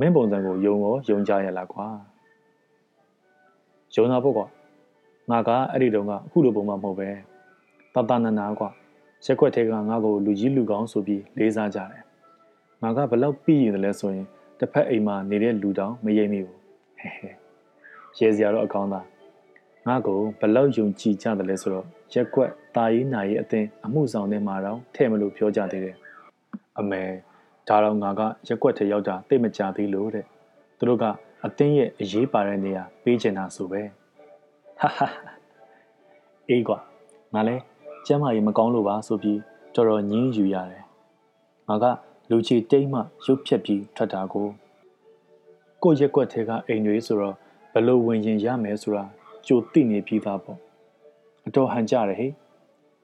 [0.00, 1.86] မင်းပုံစံကိုယုံရောယုံကြရလားကွာ
[3.94, 4.46] ယုံတာပေါ့ကွာ
[5.30, 7.08] ငါကအဲ့ဒီတုန်းကအခုလိုပုံမှမဟုတ်ပဲ
[7.94, 8.70] တတနနာကွာ
[9.24, 12.02] ရက်ွက်ထဲကငါ့ကိုလူကြီးလူကောင်းဆိုပြီးလေးစားကြတယ်
[12.82, 14.26] ငါကဘလောက်ပြီးရင်လဲဆိုရင်
[14.58, 16.58] တစ်ဖက်အိမ်မှာနေတဲ့လူတောင်မရိပ်မိဘူး
[16.98, 17.30] ဟဲဟဲ
[18.18, 19.04] ရဲစရာတော့အကောင်းသား
[19.88, 25.96] ငါကိုဘလောက်ယုံကြည်ကြတယ်လဲဆိုတော့ရက်ွက်တာရေးနာရေးအသင်းအမှုဆောင်တဲ့မှာတော့ထဲ့မလို့ပြောကြသေးတယ်
[26.78, 27.02] အမေ
[27.68, 30.24] ဒါတော့ငါကရက်ွက်ထဲရောက်တာသိမကြသေးလို့တဲ့
[30.78, 31.04] သူတို့က
[31.44, 33.82] အသင်းရဲ့အရေးပါတဲ့နေရာပေးချင်တာဆိုပဲ
[34.80, 35.06] ဟာဟာ
[36.48, 36.78] အေးကွာ
[37.34, 37.56] ငါလဲ
[38.06, 39.38] ကျမ်းမာရေးမကောင်းလို့ပါဆိုပြီး
[39.74, 40.84] တော်တော်ညင်းယူရတယ်
[41.68, 41.84] ငါက
[42.30, 44.48] လူချီတိတ်မှရုပ်ဖြက်ပြီးထွက်တာကို
[45.82, 47.34] ကိုရက်ွက်ထဲကအိမ်တွေဆိုတော့
[47.72, 49.04] ဘလို့ဝင်ရင်ရမယ်ဆိုတာ
[49.46, 50.58] ကြိုသိနေပြီးသားပေါ့
[51.46, 52.32] အတော်ဟန်ကြတယ်ဟေ့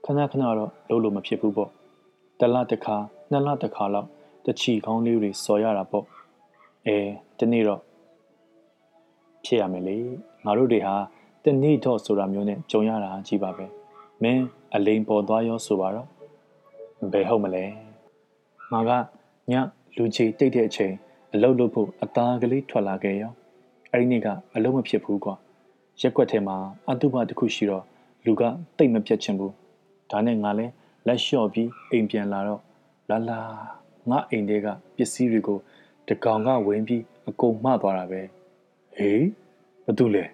[0.05, 1.70] ခဏခဏတော့လုံးလို့မဖြစ်ဘူးပေါ့
[2.40, 2.96] တလတစ်ခါ
[3.31, 4.09] နှစ်လတစ်ခါလောက်
[4.46, 6.05] တချီကောင်းလေးတွေစော်ရတာပေါ့
[6.87, 6.96] အဲ
[7.38, 7.81] တနေ့တော့
[9.44, 9.96] ဖြစ်ရမယ်လေ
[10.44, 10.94] ငါတို့တွေဟာ
[11.44, 13.64] တနေ့တော့ဆိုတာမျိုးနဲ့ကြုံရတာကြီးပါပဲ
[14.22, 16.07] မင်းအလိန်ပေါ်သွားရောဆိုပါတော့
[17.12, 17.64] ဘယ်ဟုတ်မလဲ
[18.72, 18.90] ငါက
[19.50, 19.53] ည
[19.96, 20.94] လူချီတိတ်တဲ့အချိန်
[21.33, 23.33] အလုတ်လုတ်ဖို့အသားကလေးထွက်လာခဲ့ရော
[23.92, 25.35] အဲ့ဒီနေ့ကအလုံးမဖြစ်ဘူးကွာ
[26.00, 26.56] ရက်ွက်ထဲမှာ
[26.90, 27.84] အတုပတစ်ခုရှိတော့
[28.24, 28.42] လူက
[28.76, 29.54] တိတ်မပြတ်ချင်ဘူး
[30.10, 30.66] ဒါနဲ့ငါလဲ
[31.06, 32.60] လက်လျှော့ပြီးအိမ်ပြန်လာတော့
[33.10, 33.40] လာလာ
[34.10, 35.58] ငါအိမ်ထဲကပစ္စည်းတွေကို
[36.08, 38.20] တကောင်ကဝင်ပြီးအကုန်မှသွားတာပဲ
[38.96, 39.26] ဟေး
[39.84, 40.24] ဘာတူလဲ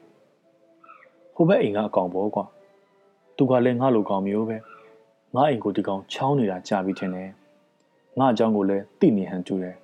[1.35, 2.45] ဟိုဘက်အိမ်ကအကောင်ပေါ့ကွာ
[3.37, 4.57] သူကလည်းငါလိုကောင်မျိုးပဲ
[5.35, 7.31] ငါအိမ်ကိုဒီကောင်ချောင်းနေတာကြာပြီထင်တယ်
[8.19, 9.75] ငါအကြောင်းကိုလည်းသိနေဟန်တူတယ်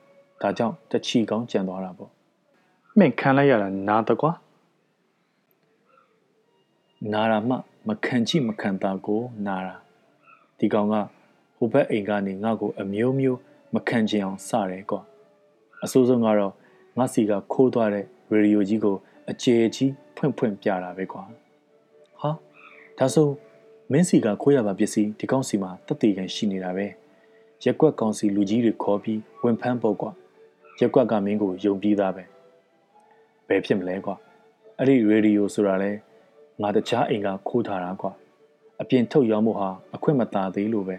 [0.42, 2.10] ဒါကြောင့်တချီကောင်းကြံသွားတာပေါ့
[2.98, 4.32] မင်းခံလိုက်ရတာနားတကွာ
[7.10, 7.56] နာရာမှ
[7.88, 9.74] မခံချိမခံတာကိုနာရာ
[10.58, 10.94] ဒီကောင်က
[11.56, 13.38] ဟိုဘက်အိမ်ကနေငါ့ကိုအမျိုးမျိုး
[13.74, 15.00] မခံချင်အောင်စတယ်ကွာ
[15.84, 16.52] အဆိုးဆုံးကတော့
[16.98, 18.96] ငါစီကခိုးသွားတဲ့ရေဒီယိုကြီးကို
[19.30, 21.22] အကျေကြီးဖွင့်ဖွင့်ပြတာပဲကွာ
[22.20, 22.30] ဟာ
[22.98, 23.28] ဒါဆို
[23.92, 26.86] မင်းစီကခိုးရပါပစ္စည်းဒီကောင်စီမှာတက်တည်ကန်ရှိနေတာပဲ
[27.64, 30.10] ရက်ကွက်ကောင်စီလူကြီးတွေခေါ်ပြီးဝင်ဖမ်းပုတ်ကွာ
[30.80, 32.24] ရက်ကွက်ကမင်းကိုယုံပြီးသားပဲ
[33.48, 34.14] ဘယ်ဖြစ်မလဲကွာ
[34.78, 35.90] အဲ့ဒီရေဒီယိုဆိုတာလဲ
[36.62, 38.12] ငါတခြားအိမ်ကခိုးထားတာကွာ
[38.81, 40.96] အပြင်ထုတ်ရောင်းဖို့ဟာအခွင့်မသာသေးလို့ပဲ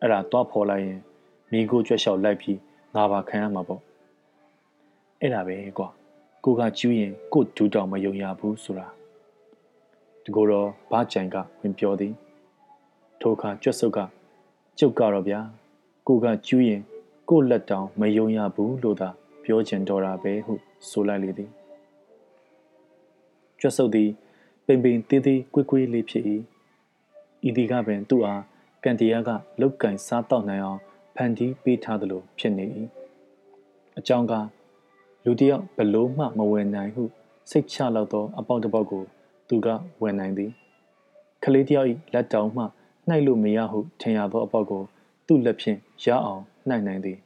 [0.00, 1.00] အဲ့ဒါတော့ဖော်လိုက်ရင်
[1.50, 2.58] မိကိုကြွက်လျှောက်လိုက်ပြီး
[2.94, 3.82] ငါပါခံရမှာပေါ့
[5.20, 5.88] အဲ့ဒါပဲကွာ
[6.44, 8.86] ကိုကကျူးရင်ကိုဒူးတောင်မယုံရဘူးဆိုတာ
[10.22, 12.14] ဒီကိုတော့ဘာကြိုင်ကဝင်ပြောသည်
[13.20, 13.98] ထိုအခါကြွက်စုပ်က
[14.78, 15.40] ကျုပ်ကတော့ဗျာ
[16.08, 16.80] ကိုကကျူးရင်
[17.30, 19.08] ကိုလက်တောင်မယုံရဘူးလို့သာ
[19.44, 20.52] ပြောချင်တော်တာပဲဟု
[20.88, 21.50] ဆိုလိုက်လေသည်
[23.60, 24.10] ကြွက်စုပ်သည်
[24.66, 26.24] ပိန်ပိန်သေးသေးကွေးကွေးလေးဖြစ်၏
[27.48, 28.42] ဤဒီကပင်သူ့အား
[28.84, 30.80] ကန်တီယာကလုတ်ကင်စားတော့နိုင်အောင်
[31.16, 32.66] ဖန်တီးပေးထားသလိုဖြစ်နေ၏
[33.98, 34.32] အကြောင်းက
[35.24, 37.04] လူတယောက်ဘလို့မှမဝင်နိုင်ဟု
[37.50, 39.02] စိတ်ချလောက်သောအပေါက်တစ်ပေါက်ကို
[39.48, 39.68] သူက
[40.02, 40.50] ဝင်နိုင်သည်
[41.44, 42.62] ကလေးတယောက်၏လက်တောင်မှ
[43.08, 44.82] နှိုက်လို့မရဟုထင်ရသောအပေါက်ကို
[45.26, 47.18] သူ့လက်ဖြင့်ရအောင်နှိုက်နိုင်သည်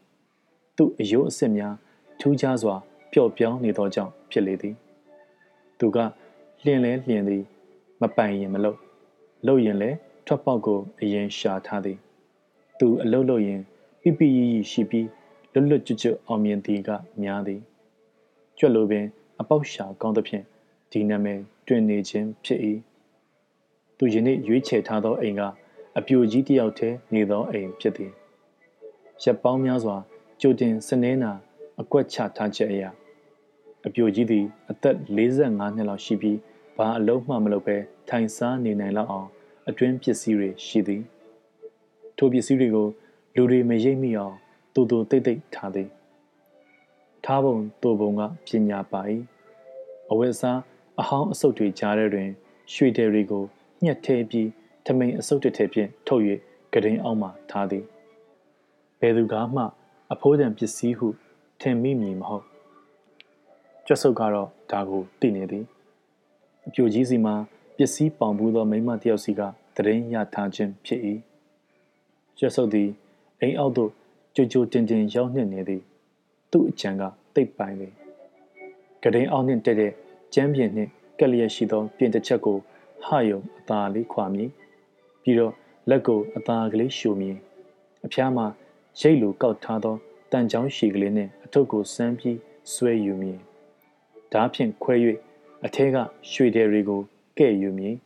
[0.76, 1.74] သူ့အယိုးအစစ်များ
[2.20, 2.74] ထူးခြားစွာ
[3.12, 4.74] ပျော့ပြောင်းနေသောကြောင့်ဖြစ်လေသည်
[5.81, 5.98] သူက
[6.64, 7.42] လျင်လဲလျင်သည်
[8.01, 8.79] မပိုင်ရင်မလုပ်
[9.46, 9.90] လုပ်ရင်လဲ
[10.27, 11.99] ထွက်ပေါက်ကိုအရင်ရှာထားသည်
[12.79, 13.61] သူအလုပ်လုပ်ရင်
[14.03, 15.09] ပြပြရီရီရှိပြီး
[15.53, 16.90] လွတ်လွတ်ကျွတ်ကျွတ်အောင်မြင်သည်က
[17.23, 17.61] များသည်
[18.59, 19.05] ကြွက်လိုပင်
[19.40, 20.44] အပေါက်ရှာကောင်းသဖြင့်
[20.92, 22.61] ဒီနာမည်တွင်နေခြင်းဖြစ်၏
[23.99, 25.42] သူယနေ့ရွေးချယ်ထားသောအိမ်က
[25.99, 28.11] အပြိုကြီးတစ်ယောက်တည်းနေသောအိမ်ဖြစ်သည်
[29.23, 29.96] ရက်ပေါင်းများစွာ
[30.40, 31.33] ကြိုတင်စနေနာ
[31.81, 32.90] အကွက်ချထားချက်အရာ
[33.87, 36.38] အပြိုကြီးသည် အသက်45နှစ်လောက်ရှိပြီး
[36.80, 37.76] ဘာအလုံးမှမလုပ်ဘဲ
[38.08, 39.28] ထိုင်စားနေနိုင်လောက်အောင်
[39.68, 41.02] အတွင်းပစ္စည်းတွေရှိသည်
[42.16, 42.88] ထိုပစ္စည်းတွေကို
[43.36, 44.34] လူတွေမရိပ်မိအောင်
[44.74, 45.88] တူတူတိတ်တိတ်ထားသည်
[47.24, 49.00] ထားပုံတူပုံကပညာပါ၏
[50.10, 50.58] အဝတ်အစား
[51.00, 52.28] အဟောင်းအဆုပ်တွေကြားထဲတွင်
[52.72, 53.44] ရွှေတယ်တွေကို
[53.84, 54.48] ညှက်ထဲပြီး
[54.84, 56.22] ထမိန်အဆုပ်တစ်ထည်ဖြင့်ထုတ်၍
[56.72, 57.84] ကရင်အောက်မှထားသည်
[59.00, 59.62] ဘယ်သူကမှ
[60.12, 61.08] အဖိုးတန်ပစ္စည်းဟု
[61.60, 62.44] ထင်မိမည်မဟုတ်
[63.86, 65.64] ကျွတ်ဆုပ်ကတော့ဒါကိုသိနေသည်
[66.70, 67.35] အပြိုကြီးစီမှာ
[67.76, 69.40] ပစ္စည်းပေါင်ဘူးသောမိမတယောက်စီက
[69.76, 71.00] တရင်ရထားခြင်းဖြစ်၏
[72.38, 72.88] ကျွတ်ဆုပ်သည်
[73.40, 73.90] အိမ်အောက်သို့
[74.35, 75.83] ကြိုကြိုတင်တင်ရောက်နှင့်နေသည်
[76.50, 77.02] သူ့အကြံက
[77.35, 77.92] တိတ်ပိုင်သည်
[79.02, 79.92] ကရင်အောက်နှင့်တက်တဲ့
[80.35, 82.59] ကျမ်းပြင်နှင့်ကက်လျက်ရှိသောပြင်တစ်ချက်ကို
[83.04, 84.50] ဟယုံအသာလေးခွာမြည်
[85.22, 85.52] ပြီးတော့
[85.90, 87.37] လက်ကိုအသာကလေးရှူမြည်
[88.04, 88.46] အဖျားမှာ
[89.00, 89.96] ရိတ်လိုကောက်ထားသော
[90.33, 92.38] တန်ချောင်းရှည်ကလေးနှင့်အထုပ်ကိုစမ်းပြီး
[92.72, 93.38] ဆွဲယူမြည်
[94.33, 94.96] ဓားဖြင့်ခွဲ၍
[95.66, 95.96] အထဲက
[96.31, 97.01] ရွှေတယ်တွေကို
[97.38, 97.96] ကဲ့ယူမြည်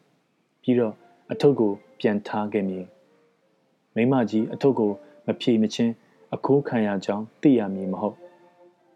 [0.62, 0.94] ပြီးတော့
[1.32, 2.86] အထုပ်ကို ပြန်ထားခဲ့မြည်
[3.94, 4.90] မိမကြီးအထုပ်ကို
[5.26, 5.92] မဖြေမချင်း
[6.34, 8.16] အခိုးခံရကြောင်းသိရမည်မဟုတ်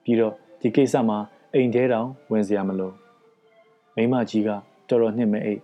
[0.03, 1.19] ပြီးတော့ဒီကိစ္စမှာ
[1.55, 2.93] အိမ်ထဲတောင်ဝင်စရာမလို
[3.97, 5.61] မိမကြီးကတော်တော်နှစ်မဲ့အိတ်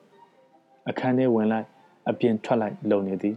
[0.88, 1.66] အခန်းထဲဝင်လိုက်
[2.08, 3.36] အပြင်ထွက်လိုက်လုံနေသည်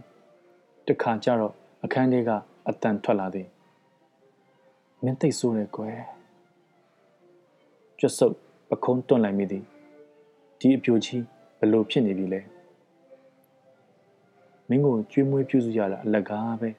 [0.86, 2.30] တခါကျတော့အခန်းထဲက
[2.68, 3.48] အတန်ထွက်လာသည်
[5.04, 5.98] မင်းသိဆိုးတယ်ကွယ်
[7.98, 8.36] ကျွတ်ဆုပ်
[8.68, 9.64] ပခုံးတွန့်လိုက်မိသည်
[10.58, 11.22] ဒီအပြိုကြီး
[11.58, 12.40] ဘလို့ဖြစ်နေပြီလဲ
[14.68, 16.70] မင်းကိုကျွေးမွေးပြုစုရတာအလကားပဲ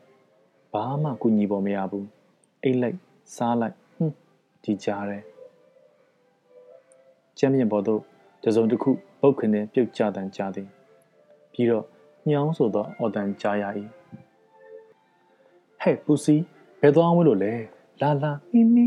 [0.73, 2.07] ဘာမှကူညီပေါ်မရဘူး
[2.63, 2.97] အိတ်လိုက်
[3.35, 4.15] စားလိုက်ဟွန်း
[4.63, 5.23] ဒီကြားတယ်
[7.37, 8.01] ကျမ်းပြင်ပေါ်သို့
[8.43, 8.89] တစုံတစ်ခု
[9.21, 10.67] ပုတ်ခနဲ့ပြုတ်ကျတန်ကြသည်
[11.53, 11.85] ပြီးတော့
[12.29, 13.63] ညောင်းဆိုသောအော်တန်ကြားရ၏
[15.81, 16.35] ဟဲ့ပူစီ
[16.79, 17.53] ဘယ်သွားမလို့လဲ
[18.01, 18.85] လာလာမီမီ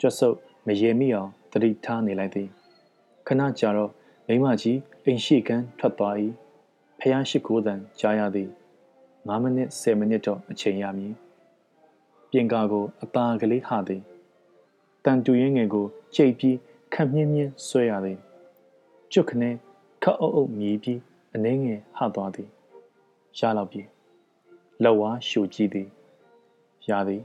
[0.00, 0.36] ကျွတ်ဆုပ်
[0.68, 2.48] မရေမိအောင်တတိထားနေလိုက်သည်
[3.26, 3.90] ခဏကြာတော့
[4.26, 6.14] မိမကြီးအိမ်ရှိကန်းထွက်သွား၏
[6.98, 8.48] ဖះရှိခိုးတန်ကြားရသည်
[9.26, 11.14] 9မိနစ်10မိနစ်တော့အချိန်ရမည်
[12.30, 14.02] ပြင်ကာကိုအသာကလေးဟသည်
[15.04, 16.56] တန်တူရင်းငယ်ကိုကြိတ်ပြီး
[16.94, 18.18] ခက်မြင်းမြင်းဆွဲရသည်
[19.12, 19.54] ကျွတ်ခနဲ့
[20.02, 21.00] ခတ်အုပ်အုပ်မြည်ပြီး
[21.34, 22.48] အနှင်းငယ်ဟသွားသည်
[23.38, 23.82] ရလောက်ပြီ
[24.82, 25.88] လက်ဝါးရှူကြည့်သည်
[26.90, 27.22] ရသည်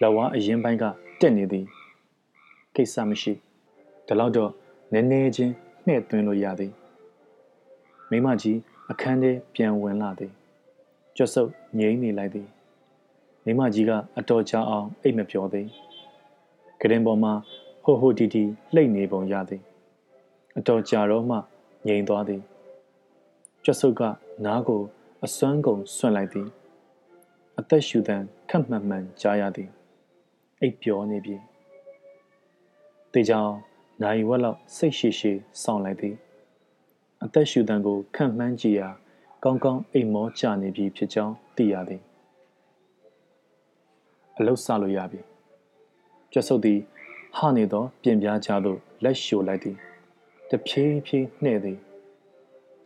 [0.00, 0.84] လက်ဝါးအရင်ပိုင်းက
[1.20, 1.66] တက်နေသည်
[2.76, 3.32] ကိစ္စမရှိ
[4.06, 4.50] ဒါတော့တော့
[4.92, 5.52] နည်းနည်းချင်း
[5.86, 6.72] နှဲ့သွင်းလို့ရသည်
[8.10, 8.58] မိမကြီး
[8.90, 10.32] အခန်းထဲပြန်ဝင်လာသည်
[11.16, 12.48] ကြွဆုပ်ငြိမ့်နေလိုက်သည်
[13.44, 15.68] မိမကြီးကအတော်ကြာအောင်အိတ်မပြောသေး
[16.80, 17.32] ကရင်ပေါ်မှာ
[17.84, 18.44] ဟိုဟိုတီတီ
[18.74, 19.62] လှိတ်နေပုံရသည်
[20.58, 21.36] အတော်ကြာတော့မှ
[21.86, 22.42] ငြိမ်သွားသည်
[23.64, 24.02] ကြွဆုပ်က
[24.44, 24.82] နားကို
[25.24, 26.48] အစွမ်းကုန်ဆွန့်လိုက်သည်
[27.58, 28.16] အသက်ရှူသံ
[28.50, 29.70] ခက်မှန်မှန်ကြားရသည်
[30.60, 31.36] အိပ်ပျော်နေပြီ
[33.14, 33.54] တေချောင်း
[34.02, 36.14] နိုင်ဝက်လောက်စိတ်ရှိရှိစောင့်လိုက်သည်
[37.24, 38.88] အသက်ရှူသံကိုခန့်မှန်းကြည့်ရာ
[39.44, 42.02] ကောင်းကောင်းအိမ်မောကျနေပြီဖြစ်ကြောင်းသိရသည်
[44.38, 45.20] အလုတ်ဆလို့ရပြီ
[46.32, 46.80] ကျဆုပ်သည်
[47.36, 49.76] ဟနေသောပြင်ပြားချသို့လက်ရှို့လိုက်သည်
[50.50, 51.78] တဖြည်းဖြည်းနှဲ့သည်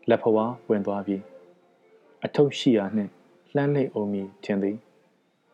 [0.09, 1.17] လက်ဖွားဝင်သွားပြီ
[2.25, 3.11] အထုပ်ရှိရာနှင့်
[3.55, 4.77] လှမ်းလိုက်အောင်မီထင်သည်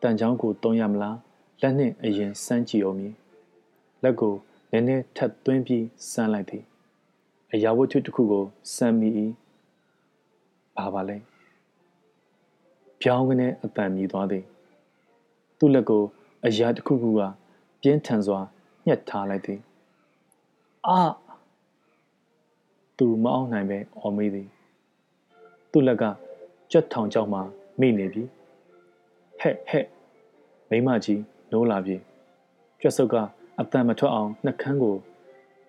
[0.01, 1.17] တန်ချောင်းကိုတုံးရမလား
[1.61, 3.09] လက်နှင့်အရင်စမ်းကြည့်အောင်မီ
[4.03, 4.35] လက်ကို
[4.75, 6.63] နည်းနည်းထပ်သွင်းပြီးစမ်းလိုက်သည်
[7.53, 8.43] အရာဝတ္ထုတစ်ခုကို
[8.75, 9.09] စမ်းမိ၏
[10.77, 11.17] ဘာပါလဲ
[13.01, 14.43] ပြောင်းကနေအပံမြည်သွားသည်
[15.57, 16.03] သူ့လက်ကို
[16.45, 17.21] အရာတစ်ခုခုက
[17.81, 18.39] ပြင်းထန်စွာ
[18.85, 19.59] ညှက်ထားလိုက်သည်
[20.87, 20.99] အာ
[22.97, 24.47] သူမအောင်နိုင်ပဲအော်မေးသည်
[25.71, 26.03] သူ့လက်က
[26.71, 27.39] ကြက်ထောင်ကြောက်မှ
[27.79, 28.23] မိနေပြီ
[29.39, 29.85] ဟဲ့ဟဲ့
[30.69, 31.21] မိမကြီး
[31.51, 31.95] နိုးလာပြီ
[32.81, 33.15] ကြက်စုပ်က
[33.59, 34.95] အတန်မထွက်အောင်နှကန်းကို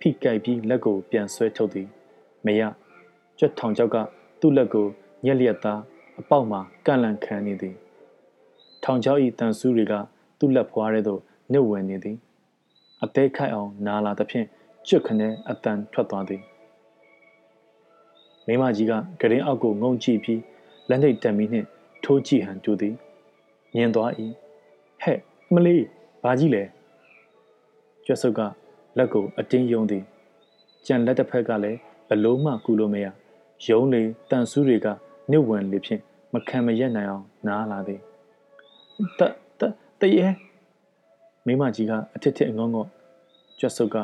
[0.00, 1.88] ဖိကြိုက်ပြီးလက်ကိုပြန်ဆွဲထုတ်သည်
[2.46, 2.62] မရ
[3.38, 3.96] ကြက်ထောင်ကြောက်က
[4.40, 4.86] သူ့လက်ကို
[5.24, 5.80] ညက်လျက်သား
[6.20, 7.74] အပေါက်မှာကန့်လန့်ခံနေသည်
[8.84, 9.94] ထောင်ချောက်ဤတန်ဆူးတွေက
[10.38, 11.20] သူ့လက်ဖွားထဲသို့
[11.52, 12.16] နှုတ်ဝင်နေသည်
[13.02, 14.46] အသေးခိုက်အောင်နာလာသဖြင့်
[14.86, 16.42] ကျွတ်ခနဲအတန်ထွက်သွားသည်
[18.46, 20.40] မိမကြီးကဂရင်အောက်ကိုငုံကြည့်ပြီး
[20.88, 21.66] လက်နှိပ်တက်မီနှင့်
[22.04, 22.94] ထိုးကြည့်ဟန်တူသည်
[23.74, 24.10] မြင်သွား၏
[25.02, 25.18] ဟဲ့
[25.54, 25.84] မလေး
[26.22, 26.62] ဘာကြီးလဲ
[28.06, 28.40] ကျွတ်ဆုပ်က
[28.98, 30.04] လက်ကိုအတင်းယုံသည်
[30.86, 31.78] ကြံလက်တစ်ဖက်ကလည်း
[32.08, 33.06] ဘလို့မှကူလို့မရ
[33.64, 34.86] ယုံလေတန်ဆူးတွေက
[35.30, 36.02] နှုတ်ဝင်လေဖြင့်
[36.32, 38.00] မခံမရက်နိုင်အောင်နားလာသည်
[39.18, 39.20] တ
[39.58, 39.62] တ
[40.00, 40.26] တရေ
[41.46, 42.84] မိမကြီးကအထစ်ထစ်ငုံငုံ
[43.58, 43.96] ကျွတ်ဆုပ်က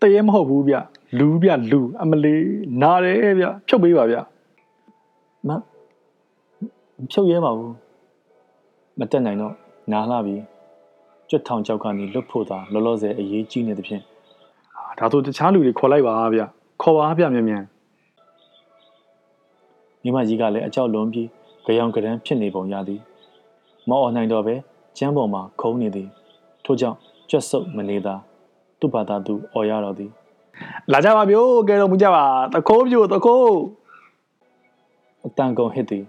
[0.00, 0.76] တရေမဟုတ်ဘူးဗျ
[1.18, 2.44] လူဗျလူအမလေး
[2.82, 4.16] နားတယ်ဗျဖြုတ်ပေးပါဗျ
[5.48, 5.50] မ
[7.12, 7.74] ဖြုတ်ရဲပါဘူး
[8.98, 9.54] မတက်နိုင်တော့
[9.92, 10.36] နားလာပြီ
[11.30, 14.02] ကြွတ်ထောင်ကြောက်ကနေလွတ်ဖို့သာလောလောဆယ်အရေးကြီးနေသဖြင့်
[14.98, 16.42] ဒါဆိုတခြားလူတွေခေါ်လိုက်ပါဗျ
[16.82, 17.64] ခေါ်ပါဗျမြန်မြန်
[20.02, 21.28] မိမကြီးကလည်းအကြောက်လွန်ပြီး
[21.64, 23.00] ကြောင်ကြမ်းဖြစ်နေပုံရသည်
[23.88, 24.54] မောအော်နိုင်တော့ပဲ
[24.98, 26.08] ကျမ်းပေါ်မှာခုံနေသည်
[26.64, 26.96] ထို့ကြောင့်
[27.30, 28.14] ကြွတ်ဆုပ်မနေသာ
[28.80, 30.10] သူ့ဘာသာသူအော်ရတော်သည်
[30.92, 32.24] လာကြပါဗျို့ကဲတော့မကြပါ
[32.54, 33.58] တခိုးပြို့တခိုး
[35.26, 36.04] အတန်ကုန်ဟစ်သည်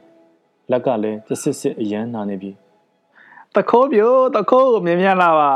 [0.72, 2.52] လက်ကလည်းတစစ်စစ်အရန်နာနေပြီ
[3.56, 5.52] တခိုးပြို့တခိုးမြင်မြန်လာပါ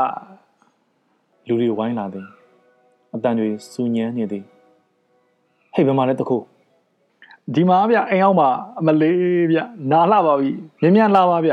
[1.46, 2.26] လူတွေဝိုင်းလာသည်
[3.14, 4.44] အတန်တွေစူညမ်းနေသည်
[5.74, 6.44] ဟေ့ဘယ်မှာလဲတခိုး
[7.54, 9.58] ဒီမှာဗျအိမ်အောင်မှာအမလေးဗျ
[9.90, 11.52] နာလှပါပြီမြင်မြန်လာပါဗျ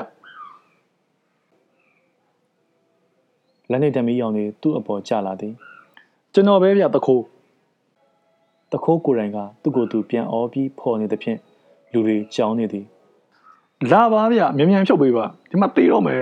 [3.69, 5.53] လက်နေတမီးရောင်တွေသူ့အပေါ်ကျလာသည်
[6.33, 7.23] ကျွန်တော်ပဲဗျတခိုး
[8.71, 11.37] တခိုးကိုယ်တိုင်ကသူ့ကိုယ်သူပြန်အောပြီးဖော်နေသဖြင့်
[11.91, 12.85] လူတွေကြောင်းနေသည်
[13.89, 16.19] လာပါဗျမြန်မြန်ဖြုတ်ပေးပါဒီမှာတေးတော့မယ်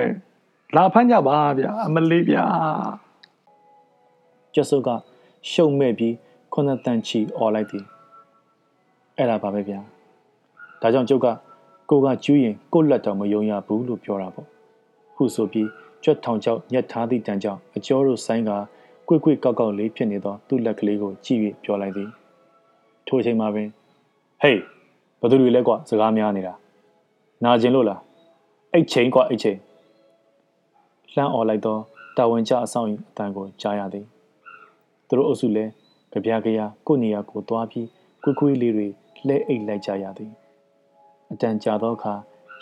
[0.75, 2.37] လာဖမ်းကြပါဗျအမလေးဗျ
[4.53, 4.89] ကျဆုပ်က
[5.51, 6.13] ရှုံမဲ့ပြီး
[6.53, 7.83] ခုနတန်ချီអော်လိုက်သည်
[9.17, 9.79] အဲ့ဒါပါပဲဗျာ
[10.81, 11.27] ဒါကြောင့်ကျုပ်က
[11.89, 14.47] ကိုကကျူးရင်ကိုလက်တော်မယုံရဘူးလို့ပြောတာပေါ့
[15.15, 15.67] ဟုဆိုပြီး
[16.03, 18.51] ကြွက်ထောင်ချောက်ညက်ထားသည့်တန်ကြောင့်အကျော်တို့ဆိုင်က
[19.07, 22.09] ကွေ့ကွေ့ကောက်ကောက်လေးဖြစ်နေသောသူ့လက်ကလေးကိုကြည့်၍ပြောလိုက်သည်
[23.07, 23.67] ထိုအချိန်မှာပင်
[24.41, 24.59] ဟေး
[25.21, 26.55] ဘသူတွေလဲကွာစကားများနေတာ
[27.43, 28.01] နာကျင်လို့လား
[28.73, 29.57] အိတ်ချိန်ကွာအိတ်ချိန်
[31.13, 31.77] လှမ်းអော်လိုက်သော
[32.17, 34.05] တာဝန်ကျအဆောင်၏အတန်ကိုကြားရသည်
[35.07, 35.71] သူတို့အုပ်စုလည်း
[36.11, 37.87] ကြပြကြရကိုနေရာကိုသွားပြီး
[38.23, 38.87] ကွေးကွေးလေးတွေ
[39.27, 40.31] လှဲအိတ်လိုက်ကြရသည်
[41.31, 42.13] အတန်ကြာသောအခါ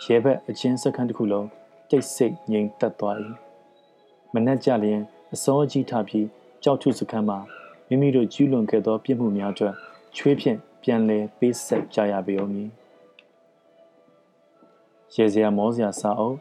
[0.04, 1.48] ရဲဘက်အချင်းစခန်းတစ်ခုလုံး
[1.90, 3.16] တိတ်ဆိတ်ငြိမ်သက်သွား၏
[4.34, 5.00] မနှက်ကြလျင်
[5.34, 6.26] အစောကြီးထပြီး
[6.62, 7.38] ကြောက်ထုစခန်းမှာ
[7.88, 9.74] မိမိတို့ကျူးလွန်ခဲ့သောပြစ်မှုများအတွက်
[10.16, 12.70] ချွေးဖြင့်ပြန်လည်ပေးဆက်ကြရပေဦးမည်
[15.14, 16.36] ရေစရာမောစရာစာအုပ်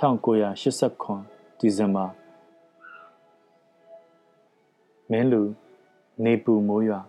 [0.00, 2.04] 1989ဒီဇင်ဘာ
[5.10, 5.42] မင်းလူ
[6.24, 7.00] နေပူမိုးရွာ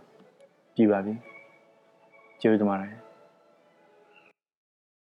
[0.75, 1.13] ပြည်ပါပြီ
[2.41, 3.00] ကျေးဇူးတင်ပါတယ်